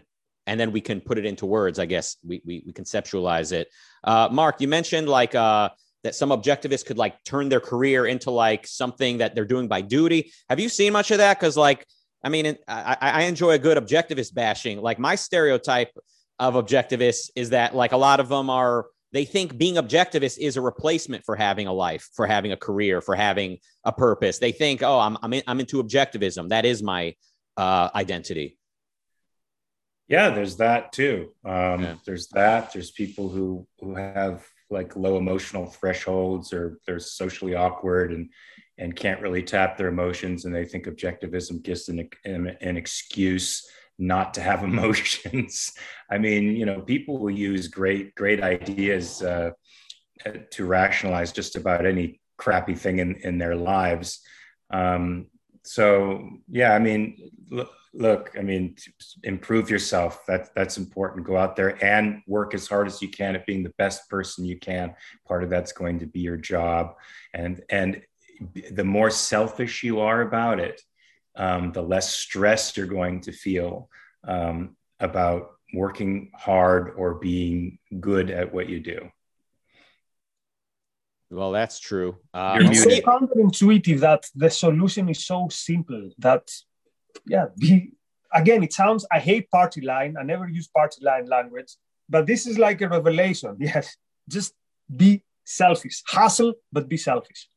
and 0.49 0.59
then 0.59 0.71
we 0.71 0.81
can 0.81 0.99
put 0.99 1.17
it 1.19 1.25
into 1.25 1.45
words. 1.45 1.77
I 1.79 1.85
guess 1.85 2.17
we 2.25 2.41
we, 2.43 2.63
we 2.65 2.73
conceptualize 2.73 3.51
it. 3.51 3.69
Uh, 4.03 4.27
Mark, 4.31 4.59
you 4.61 4.67
mentioned 4.67 5.07
like 5.07 5.35
uh, 5.35 5.69
that 6.03 6.15
some 6.15 6.29
objectivists 6.29 6.85
could 6.85 6.97
like 6.97 7.23
turn 7.23 7.49
their 7.49 7.59
career 7.59 8.07
into 8.07 8.31
like 8.31 8.65
something 8.65 9.19
that 9.19 9.35
they're 9.35 9.45
doing 9.45 9.67
by 9.67 9.81
duty. 9.81 10.31
Have 10.49 10.59
you 10.59 10.67
seen 10.67 10.91
much 10.91 11.11
of 11.11 11.19
that? 11.19 11.39
Because 11.39 11.55
like, 11.55 11.85
I 12.23 12.29
mean, 12.29 12.57
I, 12.67 12.97
I 12.99 13.21
enjoy 13.23 13.51
a 13.51 13.59
good 13.59 13.77
objectivist 13.77 14.33
bashing. 14.33 14.81
Like 14.81 14.97
my 14.97 15.15
stereotype 15.15 15.91
of 16.39 16.55
objectivists 16.55 17.29
is 17.35 17.51
that 17.51 17.75
like 17.75 17.91
a 17.91 17.97
lot 17.97 18.19
of 18.19 18.27
them 18.29 18.49
are 18.49 18.87
they 19.11 19.25
think 19.25 19.57
being 19.57 19.75
objectivist 19.75 20.37
is 20.39 20.57
a 20.57 20.61
replacement 20.61 21.25
for 21.25 21.35
having 21.35 21.67
a 21.67 21.73
life, 21.73 22.09
for 22.13 22.27
having 22.27 22.51
a 22.51 22.57
career, 22.57 23.01
for 23.01 23.15
having 23.15 23.57
a 23.83 23.91
purpose. 23.91 24.39
They 24.39 24.51
think, 24.51 24.81
oh, 24.81 24.99
I'm 24.99 25.17
I'm, 25.21 25.33
in, 25.33 25.43
I'm 25.47 25.59
into 25.59 25.83
objectivism. 25.83 26.49
That 26.49 26.65
is 26.65 26.81
my 26.81 27.15
uh, 27.57 27.89
identity. 27.93 28.58
Yeah, 30.09 30.31
there's 30.31 30.57
that 30.57 30.91
too. 30.91 31.33
Um, 31.45 31.83
yeah. 31.83 31.95
There's 32.03 32.27
that. 32.29 32.73
There's 32.73 32.91
people 32.91 33.29
who 33.29 33.65
who 33.79 33.95
have 33.95 34.43
like 34.71 34.95
low 34.95 35.17
emotional 35.17 35.67
thresholds 35.67 36.51
or 36.51 36.79
they're 36.85 36.99
socially 36.99 37.55
awkward 37.55 38.11
and 38.11 38.29
and 38.77 38.95
can't 38.95 39.21
really 39.21 39.43
tap 39.43 39.77
their 39.77 39.87
emotions 39.87 40.45
and 40.45 40.55
they 40.55 40.65
think 40.65 40.85
objectivism 40.85 41.61
gives 41.61 41.89
an, 41.89 42.09
an, 42.25 42.55
an 42.61 42.77
excuse 42.77 43.67
not 43.97 44.33
to 44.33 44.41
have 44.41 44.63
emotions 44.71 45.73
i 46.09 46.17
mean 46.17 46.55
you 46.55 46.65
know 46.65 46.81
people 46.81 47.17
will 47.17 47.31
use 47.31 47.67
great 47.67 48.15
great 48.15 48.41
ideas 48.41 49.21
uh, 49.21 49.51
to 50.51 50.65
rationalize 50.65 51.31
just 51.31 51.55
about 51.55 51.85
any 51.85 52.21
crappy 52.37 52.75
thing 52.75 52.99
in 52.99 53.15
in 53.15 53.37
their 53.37 53.55
lives 53.55 54.21
um, 54.71 55.25
so 55.63 56.29
yeah 56.47 56.73
i 56.73 56.79
mean 56.79 57.31
look, 57.49 57.71
look 57.93 58.31
i 58.37 58.41
mean 58.41 58.75
improve 59.23 59.69
yourself. 59.69 60.25
That 60.27 60.53
that's 60.55 60.77
important. 60.77 61.25
Go 61.25 61.37
out 61.37 61.55
there 61.55 61.83
and 61.83 62.21
work 62.27 62.53
as 62.53 62.67
hard 62.67 62.87
as 62.87 63.01
you 63.01 63.09
can 63.09 63.35
at 63.35 63.45
being 63.45 63.63
the 63.63 63.73
best 63.77 64.09
person 64.09 64.45
you 64.45 64.57
can. 64.59 64.95
Part 65.27 65.43
of 65.43 65.49
that's 65.49 65.71
going 65.71 65.99
to 65.99 66.05
be 66.05 66.19
your 66.19 66.37
job. 66.37 66.95
And 67.33 67.61
and 67.69 68.01
the 68.71 68.83
more 68.83 69.09
selfish 69.09 69.83
you 69.83 69.99
are 69.99 70.21
about 70.21 70.59
it 70.59 70.81
um, 71.35 71.71
the 71.71 71.81
less 71.81 72.13
stress 72.13 72.75
you're 72.75 72.85
going 72.85 73.21
to 73.21 73.31
feel 73.31 73.89
um, 74.25 74.75
about 74.99 75.51
working 75.73 76.31
hard 76.35 76.93
or 76.97 77.15
being 77.15 77.79
good 77.99 78.29
at 78.29 78.53
what 78.53 78.67
you 78.69 78.79
do. 78.79 79.09
Well, 81.31 81.51
that's 81.51 81.79
true. 81.79 82.17
Uh, 82.33 82.57
it's 82.59 82.83
so 82.83 82.89
counterintuitive 82.89 83.99
that 83.99 84.25
the 84.35 84.49
solution 84.49 85.09
is 85.09 85.23
so 85.25 85.47
simple 85.49 86.09
that 86.17 86.49
yeah, 87.25 87.45
be 87.57 87.91
again, 88.33 88.63
it 88.63 88.73
sounds 88.73 89.05
I 89.11 89.19
hate 89.19 89.49
party 89.49 89.81
line. 89.81 90.15
I 90.19 90.23
never 90.23 90.47
use 90.47 90.67
party 90.67 91.03
line 91.03 91.25
language, 91.25 91.75
but 92.09 92.25
this 92.25 92.47
is 92.47 92.57
like 92.57 92.81
a 92.81 92.89
revelation. 92.89 93.57
Yes, 93.59 93.95
just 94.27 94.53
be 94.95 95.23
selfish, 95.45 96.03
hustle, 96.07 96.53
but 96.71 96.87
be 96.89 96.97
selfish. 96.97 97.47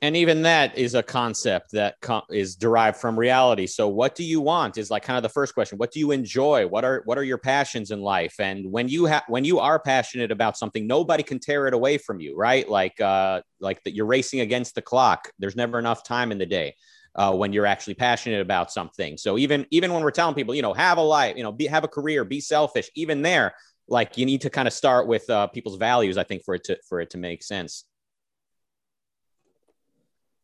And 0.00 0.16
even 0.16 0.42
that 0.42 0.76
is 0.78 0.94
a 0.94 1.02
concept 1.02 1.72
that 1.72 1.96
is 2.30 2.54
derived 2.54 2.98
from 2.98 3.18
reality. 3.18 3.66
So, 3.66 3.88
what 3.88 4.14
do 4.14 4.24
you 4.24 4.40
want? 4.40 4.78
Is 4.78 4.90
like 4.90 5.02
kind 5.02 5.16
of 5.16 5.22
the 5.22 5.28
first 5.28 5.54
question. 5.54 5.78
What 5.78 5.90
do 5.90 5.98
you 5.98 6.12
enjoy? 6.12 6.66
What 6.66 6.84
are 6.84 7.02
what 7.04 7.18
are 7.18 7.24
your 7.24 7.38
passions 7.38 7.90
in 7.90 8.00
life? 8.00 8.34
And 8.38 8.70
when 8.70 8.88
you 8.88 9.06
have 9.06 9.24
when 9.28 9.44
you 9.44 9.58
are 9.58 9.78
passionate 9.80 10.30
about 10.30 10.56
something, 10.56 10.86
nobody 10.86 11.22
can 11.22 11.40
tear 11.40 11.66
it 11.66 11.74
away 11.74 11.98
from 11.98 12.20
you, 12.20 12.36
right? 12.36 12.68
Like 12.68 13.00
uh, 13.00 13.42
like 13.60 13.82
that 13.84 13.94
you're 13.94 14.06
racing 14.06 14.40
against 14.40 14.74
the 14.74 14.82
clock. 14.82 15.30
There's 15.38 15.56
never 15.56 15.78
enough 15.78 16.04
time 16.04 16.30
in 16.30 16.38
the 16.38 16.46
day 16.46 16.74
uh, 17.16 17.32
when 17.34 17.52
you're 17.52 17.66
actually 17.66 17.94
passionate 17.94 18.40
about 18.40 18.70
something. 18.70 19.16
So 19.16 19.38
even 19.38 19.66
even 19.70 19.92
when 19.92 20.02
we're 20.02 20.10
telling 20.10 20.34
people, 20.34 20.54
you 20.54 20.62
know, 20.62 20.74
have 20.74 20.98
a 20.98 21.02
life, 21.02 21.36
you 21.36 21.42
know, 21.42 21.50
be, 21.50 21.66
have 21.66 21.82
a 21.82 21.88
career, 21.88 22.24
be 22.24 22.40
selfish. 22.40 22.90
Even 22.94 23.22
there, 23.22 23.54
like 23.88 24.18
you 24.18 24.26
need 24.26 24.42
to 24.42 24.50
kind 24.50 24.68
of 24.68 24.74
start 24.74 25.06
with 25.06 25.28
uh, 25.30 25.46
people's 25.48 25.76
values. 25.76 26.18
I 26.18 26.24
think 26.24 26.44
for 26.44 26.54
it 26.54 26.64
to 26.64 26.78
for 26.88 27.00
it 27.00 27.10
to 27.10 27.18
make 27.18 27.42
sense. 27.42 27.84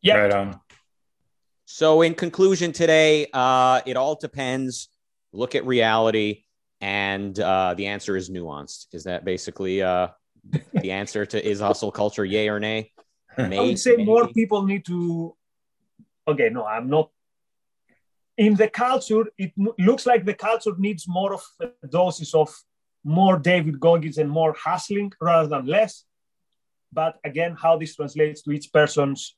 Yeah. 0.00 0.16
Right 0.16 0.32
on. 0.32 0.60
So 1.66 2.02
in 2.02 2.14
conclusion 2.14 2.72
today, 2.72 3.28
uh, 3.32 3.82
it 3.86 3.96
all 3.96 4.16
depends. 4.16 4.88
Look 5.32 5.54
at 5.54 5.64
reality, 5.64 6.44
and 6.80 7.38
uh, 7.38 7.74
the 7.74 7.86
answer 7.86 8.16
is 8.16 8.28
nuanced. 8.28 8.94
Is 8.94 9.04
that 9.04 9.24
basically 9.24 9.82
uh, 9.82 10.08
the 10.72 10.90
answer 10.90 11.26
to 11.26 11.46
is 11.46 11.60
hustle 11.60 11.92
culture, 11.92 12.24
yay 12.24 12.48
or 12.48 12.58
nay? 12.58 12.92
May, 13.38 13.58
I 13.58 13.62
would 13.62 13.78
say 13.78 13.92
maybe. 13.92 14.04
more 14.04 14.28
people 14.28 14.64
need 14.64 14.84
to 14.86 15.34
okay, 16.26 16.50
no, 16.50 16.64
I'm 16.64 16.88
not. 16.88 17.10
In 18.36 18.54
the 18.54 18.68
culture, 18.68 19.24
it 19.36 19.52
looks 19.78 20.06
like 20.06 20.24
the 20.24 20.34
culture 20.34 20.72
needs 20.78 21.06
more 21.06 21.34
of 21.34 21.42
a 21.60 21.86
doses 21.86 22.34
of 22.34 22.50
more 23.04 23.38
David 23.38 23.78
Goggins 23.78 24.18
and 24.18 24.30
more 24.30 24.54
hustling 24.58 25.12
rather 25.20 25.48
than 25.48 25.66
less. 25.66 26.04
But 26.92 27.18
again, 27.24 27.56
how 27.60 27.76
this 27.76 27.96
translates 27.96 28.42
to 28.42 28.52
each 28.52 28.72
person's 28.72 29.36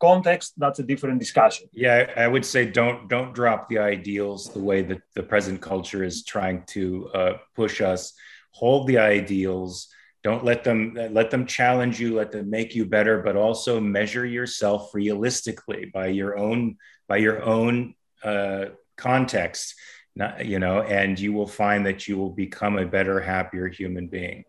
context, 0.00 0.54
that's 0.56 0.78
a 0.78 0.82
different 0.82 1.18
discussion. 1.18 1.68
Yeah, 1.72 2.10
I 2.16 2.26
would 2.26 2.44
say 2.44 2.66
don't 2.66 3.08
don't 3.08 3.34
drop 3.34 3.68
the 3.68 3.78
ideals 3.78 4.48
the 4.52 4.60
way 4.60 4.82
that 4.82 5.02
the 5.14 5.22
present 5.22 5.60
culture 5.60 6.02
is 6.02 6.24
trying 6.24 6.64
to 6.68 7.08
uh, 7.14 7.32
push 7.54 7.80
us. 7.80 8.12
Hold 8.52 8.86
the 8.86 8.98
ideals. 8.98 9.88
Don't 10.22 10.44
let 10.44 10.64
them 10.64 10.94
let 11.12 11.30
them 11.30 11.46
challenge 11.46 11.98
you. 11.98 12.14
Let 12.14 12.30
them 12.30 12.50
make 12.50 12.74
you 12.74 12.84
better, 12.84 13.22
but 13.22 13.36
also 13.36 13.80
measure 13.80 14.26
yourself 14.26 14.94
realistically 14.94 15.90
by 15.92 16.08
your 16.08 16.36
own 16.36 16.76
by 17.08 17.16
your 17.18 17.42
own 17.42 17.94
uh, 18.22 18.66
context. 18.96 19.74
Not, 20.14 20.44
you 20.44 20.58
know, 20.58 20.82
and 20.82 21.18
you 21.18 21.32
will 21.32 21.46
find 21.46 21.86
that 21.86 22.06
you 22.06 22.18
will 22.18 22.30
become 22.30 22.78
a 22.78 22.84
better, 22.84 23.20
happier 23.20 23.68
human 23.68 24.08
being. 24.08 24.44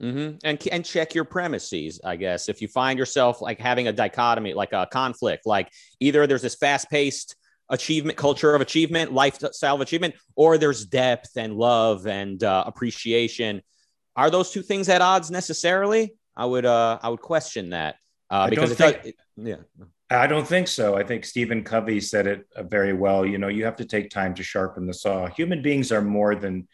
Mm-hmm. 0.00 0.38
And 0.42 0.68
and 0.72 0.84
check 0.84 1.14
your 1.14 1.24
premises, 1.24 2.00
I 2.02 2.16
guess. 2.16 2.48
If 2.48 2.62
you 2.62 2.68
find 2.68 2.98
yourself 2.98 3.42
like 3.42 3.58
having 3.60 3.88
a 3.88 3.92
dichotomy, 3.92 4.54
like 4.54 4.72
a 4.72 4.88
conflict, 4.90 5.44
like 5.44 5.70
either 5.98 6.26
there's 6.26 6.40
this 6.40 6.54
fast-paced 6.54 7.36
achievement 7.68 8.16
culture 8.16 8.54
of 8.54 8.62
achievement, 8.62 9.12
lifestyle 9.12 9.74
of 9.74 9.80
achievement, 9.82 10.14
or 10.34 10.56
there's 10.56 10.86
depth 10.86 11.36
and 11.36 11.54
love 11.54 12.06
and 12.06 12.42
uh, 12.42 12.64
appreciation. 12.66 13.60
Are 14.16 14.30
those 14.30 14.50
two 14.50 14.62
things 14.62 14.88
at 14.88 15.00
odds 15.00 15.30
necessarily? 15.30 16.16
I 16.36 16.46
would 16.46 16.66
uh, 16.66 16.98
I 17.02 17.08
would 17.08 17.20
question 17.20 17.70
that 17.70 17.96
uh, 18.30 18.48
because 18.48 18.74
think, 18.74 19.04
it, 19.04 19.14
yeah. 19.36 19.56
I 20.10 20.26
don't 20.26 20.46
think 20.46 20.68
so. 20.68 20.96
I 20.96 21.04
think 21.04 21.24
Stephen 21.24 21.62
Covey 21.62 22.00
said 22.00 22.26
it 22.26 22.46
uh, 22.56 22.64
very 22.64 22.92
well. 22.92 23.24
You 23.24 23.38
know, 23.38 23.48
you 23.48 23.64
have 23.64 23.76
to 23.76 23.84
take 23.84 24.10
time 24.10 24.34
to 24.34 24.42
sharpen 24.42 24.86
the 24.86 24.94
saw. 24.94 25.26
Human 25.26 25.62
beings 25.62 25.92
are 25.92 26.02
more 26.02 26.34
than 26.34 26.66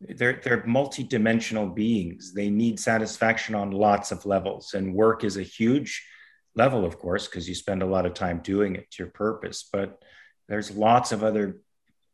they're 0.00 0.40
they're 0.44 0.64
multi-dimensional 0.66 1.68
beings 1.68 2.34
they 2.34 2.50
need 2.50 2.78
satisfaction 2.78 3.54
on 3.54 3.70
lots 3.70 4.12
of 4.12 4.26
levels 4.26 4.74
and 4.74 4.94
work 4.94 5.24
is 5.24 5.36
a 5.36 5.42
huge 5.42 6.06
level 6.54 6.84
of 6.84 6.98
course 6.98 7.26
because 7.26 7.48
you 7.48 7.54
spend 7.54 7.82
a 7.82 7.86
lot 7.86 8.04
of 8.04 8.12
time 8.12 8.40
doing 8.42 8.76
it 8.76 8.90
to 8.90 9.02
your 9.02 9.12
purpose 9.12 9.68
but 9.72 10.02
there's 10.48 10.70
lots 10.70 11.12
of 11.12 11.24
other 11.24 11.58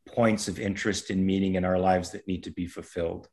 points 0.09 0.47
of 0.47 0.61
interest 0.61 1.11
and 1.11 1.27
meaning 1.27 1.57
in 1.57 1.65
our 1.65 1.79
lives 1.79 2.11
that 2.11 2.27
need 2.29 2.45
to 2.45 2.51
be 2.51 2.67
fulfilled 2.67 3.29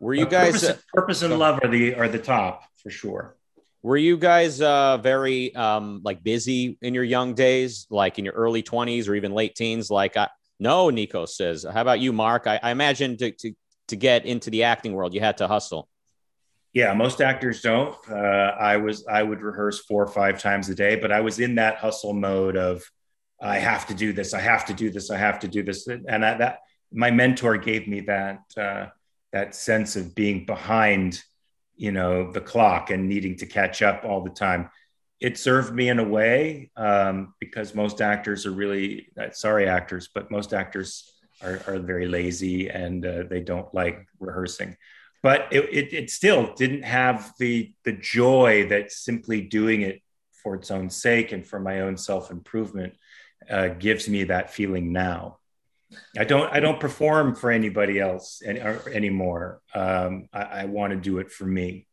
were 0.00 0.14
you 0.14 0.26
guys 0.26 0.52
purpose, 0.52 0.68
uh, 0.70 0.76
purpose 0.92 1.22
and 1.22 1.38
love 1.38 1.60
are 1.62 1.68
the 1.68 1.94
are 1.94 2.08
the 2.08 2.18
top 2.18 2.64
for 2.82 2.90
sure 2.90 3.36
were 3.82 3.96
you 3.96 4.18
guys 4.18 4.60
uh, 4.60 4.98
very 4.98 5.54
um, 5.54 6.02
like 6.04 6.22
busy 6.22 6.78
in 6.82 6.92
your 6.92 7.04
young 7.04 7.34
days, 7.34 7.86
like 7.90 8.18
in 8.18 8.24
your 8.24 8.34
early 8.34 8.62
20s 8.62 9.08
or 9.08 9.14
even 9.14 9.32
late 9.32 9.54
teens? 9.54 9.90
Like 9.90 10.16
I, 10.16 10.28
no, 10.58 10.90
Nico 10.90 11.24
says. 11.24 11.64
How 11.64 11.80
about 11.80 12.00
you, 12.00 12.12
Mark? 12.12 12.46
I, 12.46 12.60
I 12.62 12.70
imagine 12.70 13.16
to, 13.16 13.30
to, 13.30 13.52
to 13.88 13.96
get 13.96 14.26
into 14.26 14.50
the 14.50 14.64
acting 14.64 14.92
world, 14.92 15.14
you 15.14 15.20
had 15.20 15.38
to 15.38 15.48
hustle. 15.48 15.88
Yeah, 16.74 16.92
most 16.92 17.20
actors 17.20 17.62
don't. 17.62 17.96
Uh, 18.08 18.14
I 18.14 18.76
was 18.76 19.04
I 19.06 19.24
would 19.24 19.40
rehearse 19.40 19.80
four 19.80 20.04
or 20.04 20.08
five 20.08 20.40
times 20.40 20.68
a 20.68 20.74
day, 20.74 20.94
but 20.94 21.10
I 21.10 21.20
was 21.20 21.40
in 21.40 21.56
that 21.56 21.78
hustle 21.78 22.12
mode 22.12 22.56
of 22.56 22.84
I 23.40 23.58
have 23.58 23.88
to 23.88 23.94
do 23.94 24.12
this, 24.12 24.34
I 24.34 24.40
have 24.40 24.66
to 24.66 24.74
do 24.74 24.90
this, 24.90 25.10
I 25.10 25.16
have 25.16 25.40
to 25.40 25.48
do 25.48 25.64
this, 25.64 25.88
and 25.88 26.24
I, 26.24 26.34
that 26.34 26.58
my 26.92 27.10
mentor 27.10 27.56
gave 27.56 27.88
me 27.88 28.02
that 28.02 28.42
uh, 28.56 28.86
that 29.32 29.54
sense 29.54 29.96
of 29.96 30.14
being 30.14 30.44
behind, 30.44 31.22
you 31.76 31.92
know, 31.92 32.32
the 32.32 32.40
clock 32.40 32.90
and 32.90 33.08
needing 33.08 33.36
to 33.36 33.46
catch 33.46 33.82
up 33.82 34.04
all 34.04 34.22
the 34.22 34.30
time 34.30 34.70
it 35.20 35.36
served 35.36 35.74
me 35.74 35.88
in 35.88 35.98
a 35.98 36.04
way 36.04 36.70
um, 36.76 37.34
because 37.38 37.74
most 37.74 38.00
actors 38.00 38.46
are 38.46 38.52
really 38.52 39.08
uh, 39.20 39.30
sorry 39.30 39.68
actors, 39.68 40.08
but 40.12 40.30
most 40.30 40.54
actors 40.54 41.12
are, 41.42 41.60
are 41.66 41.78
very 41.78 42.08
lazy 42.08 42.70
and 42.70 43.04
uh, 43.04 43.24
they 43.28 43.40
don't 43.40 43.72
like 43.74 44.06
rehearsing. 44.18 44.76
But 45.22 45.48
it, 45.50 45.64
it, 45.70 45.92
it, 45.92 46.10
still 46.10 46.54
didn't 46.54 46.84
have 46.84 47.34
the 47.38 47.74
the 47.84 47.92
joy 47.92 48.68
that 48.70 48.90
simply 48.90 49.42
doing 49.42 49.82
it 49.82 50.00
for 50.42 50.54
its 50.54 50.70
own 50.70 50.88
sake 50.88 51.32
and 51.32 51.46
for 51.46 51.60
my 51.60 51.82
own 51.82 51.98
self 51.98 52.30
improvement 52.30 52.94
uh, 53.50 53.68
gives 53.68 54.08
me 54.08 54.24
that 54.24 54.50
feeling 54.50 54.92
now. 54.92 55.39
I 56.16 56.24
don't 56.24 56.52
I 56.52 56.60
don't 56.60 56.80
perform 56.80 57.34
for 57.34 57.50
anybody 57.50 57.98
else 57.98 58.42
any, 58.44 58.60
anymore. 58.60 59.60
Um, 59.74 60.28
I, 60.32 60.42
I 60.42 60.64
want 60.66 60.92
to 60.92 60.96
do 60.96 61.18
it 61.18 61.30
for 61.30 61.46
me. 61.46 61.86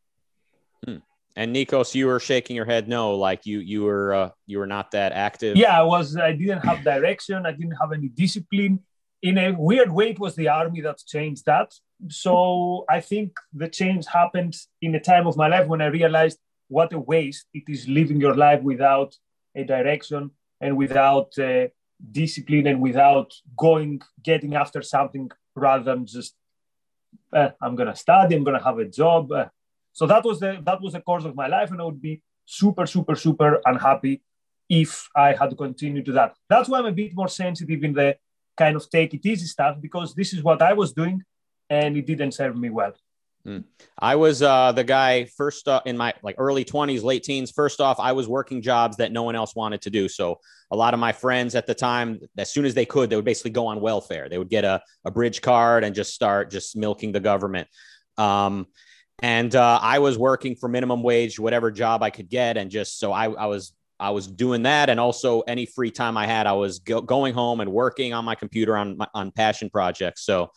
Hmm. 0.86 0.98
And 1.36 1.56
Nikos, 1.56 1.94
you 1.94 2.08
were 2.08 2.20
shaking 2.20 2.56
your 2.56 2.66
head 2.66 2.88
no, 2.88 3.16
like 3.16 3.46
you 3.46 3.60
you 3.60 3.84
were 3.84 4.14
uh, 4.14 4.30
you 4.46 4.60
were 4.60 4.68
not 4.68 4.92
that 4.92 5.12
active. 5.14 5.58
Yeah, 5.58 5.80
I 5.80 5.84
was. 5.84 6.18
I 6.18 6.32
didn't 6.34 6.62
have 6.66 6.84
direction. 6.84 7.46
I 7.46 7.52
didn't 7.52 7.78
have 7.82 7.92
any 7.92 8.10
discipline. 8.10 8.80
In 9.22 9.38
a 9.38 9.52
weird 9.52 9.92
way, 9.92 10.12
it 10.12 10.20
was 10.20 10.36
the 10.36 10.48
army 10.48 10.82
that 10.82 10.98
changed 11.06 11.46
that. 11.46 11.74
So 12.10 12.86
I 12.90 13.02
think 13.02 13.38
the 13.54 13.68
change 13.68 14.06
happened 14.06 14.56
in 14.82 14.94
a 14.94 15.00
time 15.00 15.26
of 15.26 15.36
my 15.36 15.48
life 15.48 15.68
when 15.68 15.82
I 15.82 15.88
realized 15.88 16.38
what 16.68 16.94
a 16.94 17.00
waste 17.00 17.46
it 17.54 17.64
is 17.68 17.88
living 17.88 18.20
your 18.22 18.36
life 18.36 18.62
without 18.62 19.16
a 19.56 19.64
direction 19.64 20.32
and 20.62 20.78
without 20.78 21.38
uh, 21.40 21.68
discipline 22.12 22.68
and 22.68 22.82
without 22.82 23.34
going 23.58 24.02
getting 24.24 24.56
after 24.56 24.82
something 24.82 25.30
rather 25.56 25.84
than 25.84 26.06
just 26.06 26.36
uh, 27.34 27.50
I'm 27.62 27.76
gonna 27.76 27.96
study, 27.96 28.36
I'm 28.36 28.44
gonna 28.44 28.64
have 28.64 28.80
a 28.80 28.86
job. 28.86 29.32
Uh, 29.32 29.46
so 29.94 30.06
that 30.06 30.24
was 30.24 30.40
the 30.40 30.60
that 30.64 30.82
was 30.82 30.94
the 30.94 31.02
course 31.02 31.26
of 31.26 31.36
my 31.36 31.48
life, 31.48 31.72
and 31.72 31.82
I 31.82 31.86
would 31.86 32.02
be 32.02 32.22
super, 32.46 32.86
super, 32.86 33.16
super 33.16 33.62
unhappy 33.66 34.22
if 34.70 35.08
I 35.16 35.34
had 35.34 35.50
to 35.50 35.56
continue 35.56 36.04
to 36.04 36.12
that. 36.14 36.36
That's 36.50 36.70
why 36.70 36.80
I'm 36.80 36.86
a 36.86 36.92
bit 36.92 37.16
more 37.16 37.28
sensitive 37.28 37.84
in 37.84 37.94
the 37.94 38.18
kind 38.58 38.76
of 38.76 38.90
take 38.90 39.14
it 39.14 39.26
easy 39.26 39.46
stuff 39.46 39.78
because 39.80 40.14
this 40.14 40.34
is 40.34 40.44
what 40.44 40.62
I 40.62 40.74
was 40.74 40.94
doing, 40.94 41.24
and 41.70 41.98
it 41.98 42.06
didn't 42.06 42.34
serve 42.34 42.58
me 42.58 42.70
well. 42.70 42.94
Mm. 43.48 43.64
I 43.98 44.16
was 44.16 44.42
uh, 44.42 44.74
the 44.74 44.84
guy 44.84 45.26
first 45.26 45.68
uh, 45.68 45.82
in 45.86 45.96
my 45.96 46.14
like 46.22 46.36
early 46.38 46.66
20s, 46.66 47.02
late 47.02 47.24
teens. 47.24 47.52
First 47.52 47.80
off, 47.80 47.98
I 48.00 48.12
was 48.12 48.28
working 48.28 48.62
jobs 48.62 48.98
that 48.98 49.12
no 49.12 49.24
one 49.24 49.36
else 49.36 49.56
wanted 49.56 49.82
to 49.84 49.90
do. 49.90 50.10
So 50.10 50.40
a 50.70 50.76
lot 50.76 50.94
of 50.94 51.00
my 51.00 51.14
friends 51.14 51.56
at 51.56 51.66
the 51.66 51.74
time, 51.74 52.20
as 52.38 52.52
soon 52.52 52.66
as 52.66 52.74
they 52.74 52.86
could, 52.86 53.10
they 53.10 53.16
would 53.16 53.24
basically 53.24 53.52
go 53.52 53.68
on 53.68 53.80
welfare. 53.80 54.28
They 54.28 54.38
would 54.38 54.50
get 54.50 54.66
a, 54.66 54.82
a 55.06 55.12
bridge 55.12 55.42
card 55.42 55.86
and 55.86 55.96
just 55.96 56.14
start 56.14 56.52
just 56.52 56.76
milking 56.76 57.14
the 57.14 57.22
government. 57.22 57.70
Um, 58.18 58.68
and 59.20 59.56
uh, 59.56 59.80
I 59.82 60.00
was 60.00 60.18
working 60.18 60.56
for 60.56 60.68
minimum 60.68 61.02
wage, 61.02 61.40
whatever 61.40 61.72
job 61.72 62.04
I 62.04 62.10
could 62.10 62.30
get, 62.30 62.58
and 62.58 62.70
just 62.70 63.00
so 63.00 63.12
I, 63.12 63.32
I 63.32 63.46
was 63.46 63.74
I 64.00 64.12
was 64.12 64.28
doing 64.28 64.64
that, 64.64 64.92
and 64.92 65.00
also 65.00 65.42
any 65.42 65.66
free 65.66 65.90
time 65.90 66.18
I 66.18 66.28
had, 66.28 66.46
I 66.46 66.54
was 66.54 66.80
go- 66.80 67.02
going 67.02 67.34
home 67.34 67.62
and 67.62 67.72
working 67.72 68.14
on 68.14 68.26
my 68.26 68.36
computer 68.36 68.78
on 68.78 69.00
on 69.16 69.32
passion 69.32 69.72
projects. 69.72 70.24
So, 70.24 70.52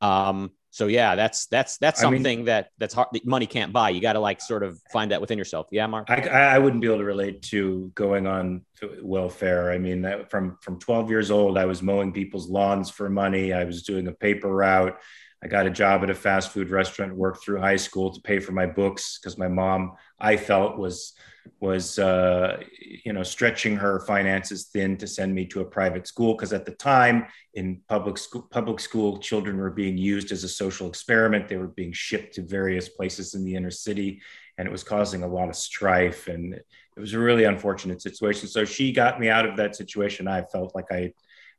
um, 0.00 0.52
so 0.74 0.88
yeah, 0.88 1.14
that's 1.14 1.46
that's 1.46 1.78
that's 1.78 2.00
something 2.00 2.26
I 2.26 2.34
mean, 2.34 2.44
that 2.46 2.70
that's 2.78 2.94
hard. 2.94 3.06
That 3.12 3.24
money 3.24 3.46
can't 3.46 3.72
buy. 3.72 3.90
You 3.90 4.00
got 4.00 4.14
to 4.14 4.18
like 4.18 4.40
sort 4.40 4.64
of 4.64 4.82
find 4.92 5.12
that 5.12 5.20
within 5.20 5.38
yourself. 5.38 5.68
Yeah, 5.70 5.86
Mark. 5.86 6.10
I, 6.10 6.16
I 6.26 6.58
wouldn't 6.58 6.82
be 6.82 6.88
able 6.88 6.98
to 6.98 7.04
relate 7.04 7.42
to 7.42 7.92
going 7.94 8.26
on 8.26 8.62
welfare. 9.00 9.70
I 9.70 9.78
mean, 9.78 10.02
that 10.02 10.32
from 10.32 10.58
from 10.62 10.80
12 10.80 11.10
years 11.10 11.30
old, 11.30 11.58
I 11.58 11.64
was 11.64 11.80
mowing 11.80 12.12
people's 12.12 12.48
lawns 12.48 12.90
for 12.90 13.08
money. 13.08 13.52
I 13.52 13.62
was 13.62 13.84
doing 13.84 14.08
a 14.08 14.12
paper 14.12 14.48
route. 14.48 14.98
I 15.44 15.46
got 15.46 15.68
a 15.68 15.70
job 15.70 16.02
at 16.02 16.10
a 16.10 16.14
fast 16.14 16.50
food 16.50 16.70
restaurant, 16.70 17.14
worked 17.14 17.44
through 17.44 17.60
high 17.60 17.76
school 17.76 18.12
to 18.12 18.20
pay 18.20 18.40
for 18.40 18.50
my 18.50 18.66
books 18.66 19.20
because 19.22 19.38
my 19.38 19.46
mom, 19.46 19.92
I 20.18 20.36
felt, 20.36 20.76
was 20.76 21.12
was 21.60 21.98
uh, 21.98 22.60
you 22.80 23.12
know 23.12 23.22
stretching 23.22 23.76
her 23.76 24.00
finances 24.00 24.64
thin 24.64 24.96
to 24.96 25.06
send 25.06 25.34
me 25.34 25.44
to 25.46 25.60
a 25.60 25.64
private 25.64 26.06
school 26.06 26.34
because 26.34 26.52
at 26.52 26.64
the 26.64 26.72
time 26.72 27.26
in 27.54 27.80
public 27.88 28.18
school 28.18 28.42
public 28.42 28.80
school 28.80 29.18
children 29.18 29.56
were 29.56 29.70
being 29.70 29.96
used 29.96 30.32
as 30.32 30.44
a 30.44 30.48
social 30.48 30.88
experiment 30.88 31.48
they 31.48 31.56
were 31.56 31.68
being 31.68 31.92
shipped 31.92 32.34
to 32.34 32.42
various 32.42 32.88
places 32.88 33.34
in 33.34 33.44
the 33.44 33.54
inner 33.54 33.70
city 33.70 34.20
and 34.56 34.66
it 34.66 34.72
was 34.72 34.84
causing 34.84 35.22
a 35.22 35.28
lot 35.28 35.48
of 35.48 35.56
strife 35.56 36.28
and 36.28 36.54
it 36.54 37.00
was 37.00 37.12
a 37.12 37.18
really 37.18 37.44
unfortunate 37.44 38.00
situation 38.00 38.48
so 38.48 38.64
she 38.64 38.92
got 38.92 39.20
me 39.20 39.28
out 39.28 39.46
of 39.46 39.56
that 39.56 39.76
situation 39.76 40.26
i 40.26 40.42
felt 40.42 40.74
like 40.74 40.90
i 40.90 41.12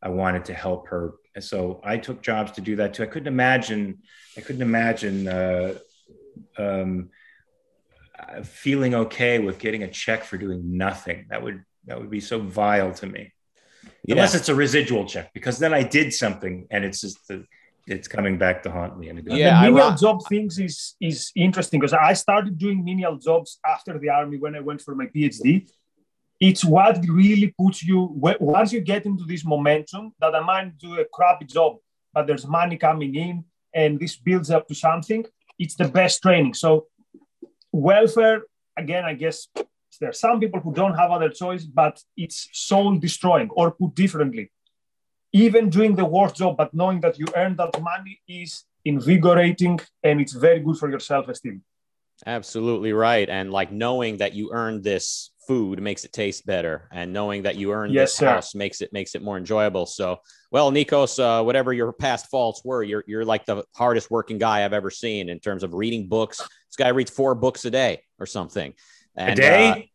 I 0.06 0.10
wanted 0.10 0.46
to 0.46 0.54
help 0.54 0.88
her. 0.90 1.16
And 1.34 1.44
so 1.44 1.82
I 1.84 1.98
took 1.98 2.22
jobs 2.22 2.52
to 2.54 2.62
do 2.62 2.76
that 2.78 2.94
too. 2.94 3.04
I 3.04 3.08
couldn't 3.08 3.28
imagine, 3.28 4.04
I 4.38 4.42
couldn't 4.42 4.62
imagine 4.62 5.28
uh, 5.28 5.76
um, 6.58 7.10
uh, 8.18 8.44
feeling 8.44 8.96
okay 8.96 9.40
with 9.40 9.60
getting 9.60 9.84
a 9.84 9.88
check 9.88 10.24
for 10.24 10.38
doing 10.38 10.78
nothing. 10.78 11.28
That 11.30 11.44
would, 11.44 11.64
that 11.86 12.00
would 12.00 12.10
be 12.10 12.20
so 12.20 12.40
vile 12.40 12.94
to 12.94 13.06
me. 13.06 13.34
Yeah. 14.04 14.16
Unless 14.16 14.36
it's 14.36 14.50
a 14.50 14.56
residual 14.56 15.06
check, 15.06 15.34
because 15.34 15.58
then 15.60 15.74
I 15.74 15.84
did 15.84 16.14
something 16.14 16.68
and 16.70 16.84
it's 16.86 17.02
just 17.02 17.28
the, 17.28 17.46
it's 17.88 18.08
coming 18.08 18.38
back 18.38 18.64
to 18.64 18.72
haunt 18.72 18.98
me. 18.98 19.10
And 19.10 19.22
yeah, 19.28 19.64
the 19.64 19.72
menial 19.72 19.96
job 19.96 20.26
things 20.28 20.60
is 20.60 20.96
is 21.00 21.32
interesting 21.36 21.80
because 21.80 21.94
I 21.94 22.14
started 22.14 22.58
doing 22.58 22.84
menial 22.84 23.18
jobs 23.18 23.60
after 23.66 23.98
the 24.00 24.10
army 24.10 24.38
when 24.38 24.56
I 24.56 24.60
went 24.60 24.82
for 24.82 24.96
my 24.96 25.06
PhD, 25.06 25.70
it's 26.40 26.66
what 26.66 26.98
really 27.08 27.54
puts 27.58 27.84
you 27.84 28.10
once 28.40 28.74
you 28.74 28.82
get 28.82 29.06
into 29.06 29.24
this 29.24 29.46
momentum 29.46 30.14
that 30.20 30.36
I 30.36 30.42
might 30.42 30.78
do 30.78 31.00
a 31.00 31.06
crappy 31.06 31.46
job, 31.46 31.78
but 32.14 32.28
there's 32.28 32.48
money 32.48 32.78
coming 32.78 33.16
in 33.16 33.46
and 33.74 34.00
this 34.00 34.16
builds 34.16 34.50
up 34.50 34.68
to 34.68 34.76
something. 34.76 35.26
It's 35.58 35.76
the 35.76 35.88
best 35.88 36.22
training. 36.22 36.54
So 36.56 36.88
welfare, 37.76 38.44
again, 38.78 39.06
I 39.06 39.14
guess 39.14 39.48
there 40.00 40.10
are 40.10 40.14
some 40.14 40.40
people 40.40 40.60
who 40.60 40.74
don't 40.74 40.96
have 40.96 41.12
other 41.12 41.30
choice, 41.30 41.64
but 41.64 42.02
it's 42.18 42.50
soul 42.52 42.98
destroying. 42.98 43.50
Or 43.52 43.72
put 43.72 43.96
differently, 43.96 44.52
even 45.32 45.70
doing 45.70 45.96
the 45.96 46.06
worst 46.06 46.36
job, 46.36 46.58
but 46.58 46.74
knowing 46.74 47.02
that 47.02 47.20
you 47.20 47.28
earn 47.36 47.56
that 47.58 47.82
money 47.82 48.20
is 48.28 48.64
invigorating 48.84 49.80
and 50.04 50.22
it's 50.22 50.34
very 50.34 50.60
good 50.60 50.78
for 50.78 50.90
your 50.90 51.00
self 51.00 51.28
esteem. 51.28 51.64
Absolutely 52.26 52.94
right. 52.94 53.30
And 53.30 53.52
like 53.52 53.72
knowing 53.72 54.18
that 54.18 54.34
you 54.34 54.52
earned 54.54 54.84
this 54.84 55.32
food 55.48 55.82
makes 55.82 56.04
it 56.06 56.14
taste 56.14 56.46
better, 56.46 56.88
and 56.92 57.12
knowing 57.14 57.44
that 57.44 57.56
you 57.56 57.72
earned 57.72 57.94
Yes, 57.94 58.12
this 58.12 58.18
sir. 58.18 58.30
house 58.30 58.56
makes 58.56 58.82
it 58.82 58.92
makes 58.94 59.16
it 59.16 59.22
more 59.22 59.38
enjoyable. 59.38 59.86
So, 59.86 60.18
well, 60.52 60.72
Nikos, 60.72 61.20
uh, 61.20 61.44
whatever 61.44 61.74
your 61.74 61.92
past 61.94 62.28
faults 62.30 62.62
were, 62.66 62.84
you're 62.84 63.04
you're 63.08 63.26
like 63.26 63.46
the 63.46 63.64
hardest 63.76 64.10
working 64.12 64.38
guy 64.38 64.66
I've 64.66 64.74
ever 64.74 64.90
seen 64.90 65.30
in 65.30 65.40
terms 65.40 65.64
of 65.64 65.74
reading 65.74 66.08
books. 66.08 66.38
This 66.40 66.76
guy 66.78 66.90
reads 66.90 67.12
four 67.12 67.36
books 67.36 67.66
a 67.66 67.72
day 67.72 68.04
or 68.20 68.26
something. 68.26 68.74
And, 69.16 69.36
day? 69.38 69.92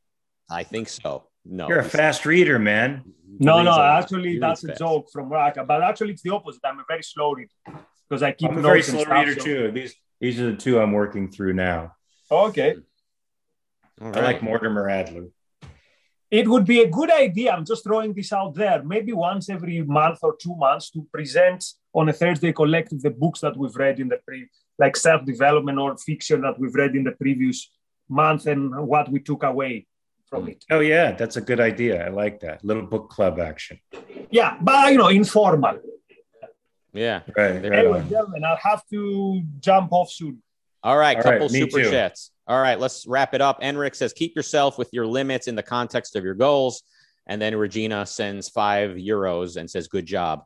uh, 0.50 0.54
I 0.54 0.62
think 0.62 0.88
so. 0.88 1.26
No, 1.44 1.68
You're 1.68 1.78
a 1.80 1.84
fast 1.84 2.26
reader, 2.26 2.58
man. 2.58 3.02
No, 3.38 3.62
no, 3.62 3.72
a 3.72 3.98
actually, 3.98 4.38
that's 4.38 4.62
a 4.64 4.68
fast. 4.68 4.78
joke 4.78 5.10
from 5.10 5.30
Raka. 5.30 5.64
But 5.64 5.82
actually, 5.82 6.10
it's 6.12 6.22
the 6.22 6.30
opposite. 6.30 6.60
I'm 6.64 6.78
a 6.78 6.84
very 6.86 7.02
slow 7.02 7.32
reader 7.32 7.50
because 8.08 8.22
I 8.22 8.32
keep 8.32 8.50
I'm 8.50 8.58
a 8.58 8.60
very 8.62 8.82
slow 8.82 9.00
stuff, 9.02 9.12
reader 9.26 9.38
so- 9.40 9.44
too. 9.44 9.70
These 9.72 9.94
these 10.20 10.38
are 10.40 10.50
the 10.50 10.56
two 10.56 10.78
I'm 10.80 10.92
working 10.92 11.30
through 11.30 11.54
now. 11.54 11.94
Okay. 12.30 12.76
All 14.02 14.16
I 14.16 14.20
like 14.20 14.42
Mortimer 14.42 14.88
Adler. 14.88 15.26
It 16.30 16.46
would 16.46 16.64
be 16.64 16.80
a 16.80 16.88
good 16.88 17.10
idea. 17.10 17.52
I'm 17.52 17.64
just 17.64 17.82
throwing 17.82 18.12
this 18.14 18.32
out 18.32 18.54
there. 18.54 18.82
Maybe 18.84 19.12
once 19.12 19.50
every 19.50 19.82
month 19.82 20.20
or 20.22 20.36
two 20.40 20.54
months 20.54 20.90
to 20.90 21.02
present 21.12 21.64
on 21.92 22.08
a 22.08 22.12
Thursday 22.12 22.52
collective 22.52 23.02
the 23.02 23.10
books 23.10 23.40
that 23.40 23.56
we've 23.56 23.74
read 23.74 23.98
in 23.98 24.08
the 24.08 24.18
pre, 24.24 24.48
like 24.78 24.96
self 24.96 25.24
development 25.24 25.78
or 25.78 25.96
fiction 25.96 26.42
that 26.42 26.58
we've 26.58 26.74
read 26.74 26.94
in 26.94 27.02
the 27.04 27.12
previous 27.12 27.70
month 28.08 28.46
and 28.46 28.86
what 28.86 29.08
we 29.10 29.18
took 29.18 29.42
away 29.42 29.86
from 30.26 30.48
it. 30.48 30.64
Oh 30.70 30.80
yeah, 30.80 31.12
that's 31.12 31.36
a 31.36 31.40
good 31.40 31.58
idea. 31.58 32.06
I 32.06 32.10
like 32.10 32.38
that 32.40 32.64
little 32.64 32.84
book 32.84 33.10
club 33.10 33.40
action. 33.40 33.80
Yeah, 34.30 34.56
but 34.60 34.92
you 34.92 34.98
know, 34.98 35.08
informal. 35.08 35.80
Yeah. 36.92 37.20
Right. 37.36 37.60
There 37.60 37.70
right 37.70 37.78
Anyway, 37.80 38.04
gentlemen, 38.08 38.44
I'll 38.44 38.56
have 38.56 38.82
to 38.90 39.42
jump 39.60 39.92
off 39.92 40.10
soon. 40.10 40.42
All 40.82 40.96
right, 40.96 41.16
All 41.16 41.22
couple 41.22 41.40
right, 41.40 41.50
me 41.50 41.60
super 41.60 41.82
too. 41.82 41.90
chats. 41.90 42.30
All 42.50 42.60
right, 42.60 42.80
let's 42.80 43.06
wrap 43.06 43.32
it 43.32 43.40
up. 43.40 43.62
Enric 43.62 43.94
says, 43.94 44.12
keep 44.12 44.34
yourself 44.34 44.76
with 44.76 44.88
your 44.92 45.06
limits 45.06 45.46
in 45.46 45.54
the 45.54 45.62
context 45.62 46.16
of 46.16 46.24
your 46.24 46.34
goals. 46.34 46.82
And 47.28 47.40
then 47.40 47.54
Regina 47.54 48.04
sends 48.04 48.48
five 48.48 48.96
euros 48.96 49.56
and 49.56 49.70
says, 49.70 49.86
good 49.86 50.04
job. 50.04 50.42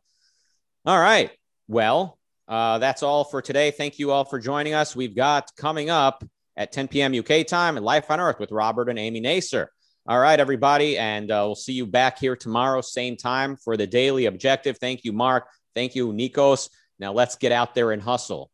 All 0.85 1.01
right. 1.01 1.31
Well, 1.67 2.19
uh, 2.47 2.77
that's 2.77 3.03
all 3.03 3.25
for 3.25 3.41
today. 3.41 3.71
Thank 3.71 3.99
you 3.99 4.11
all 4.11 4.27
for 4.27 4.39
joining 4.39 4.75
us. 4.75 4.95
We've 4.95 5.17
got 5.17 5.51
coming 5.57 5.89
up 5.89 6.23
at 6.59 6.73
10 6.73 6.89
p.m. 6.89 7.19
UK 7.19 7.47
time 7.47 7.79
and 7.79 7.87
Life 7.87 8.11
on 8.11 8.21
Earth 8.21 8.39
with 8.39 8.53
Robert 8.53 8.91
and 8.91 8.99
Amy 8.99 9.23
Naser. 9.23 9.69
All 10.07 10.21
right, 10.21 10.39
everybody. 10.39 10.99
And 10.99 11.31
uh, 11.31 11.45
we'll 11.47 11.55
see 11.55 11.73
you 11.73 11.87
back 11.87 12.19
here 12.19 12.37
tomorrow, 12.37 12.83
same 12.83 13.17
time 13.17 13.57
for 13.57 13.79
the 13.79 13.87
daily 13.87 14.27
objective. 14.27 14.77
Thank 14.77 15.05
you, 15.05 15.15
Mark. 15.15 15.49
Thank 15.75 15.95
you, 15.95 16.13
Nikos. 16.13 16.69
Now 16.99 17.15
let's 17.15 17.37
get 17.37 17.51
out 17.51 17.75
there 17.75 17.93
and 17.93 18.03
hustle. 18.03 18.51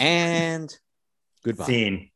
And 0.00 0.76
goodbye. 1.44 1.66
Scene. 1.66 2.11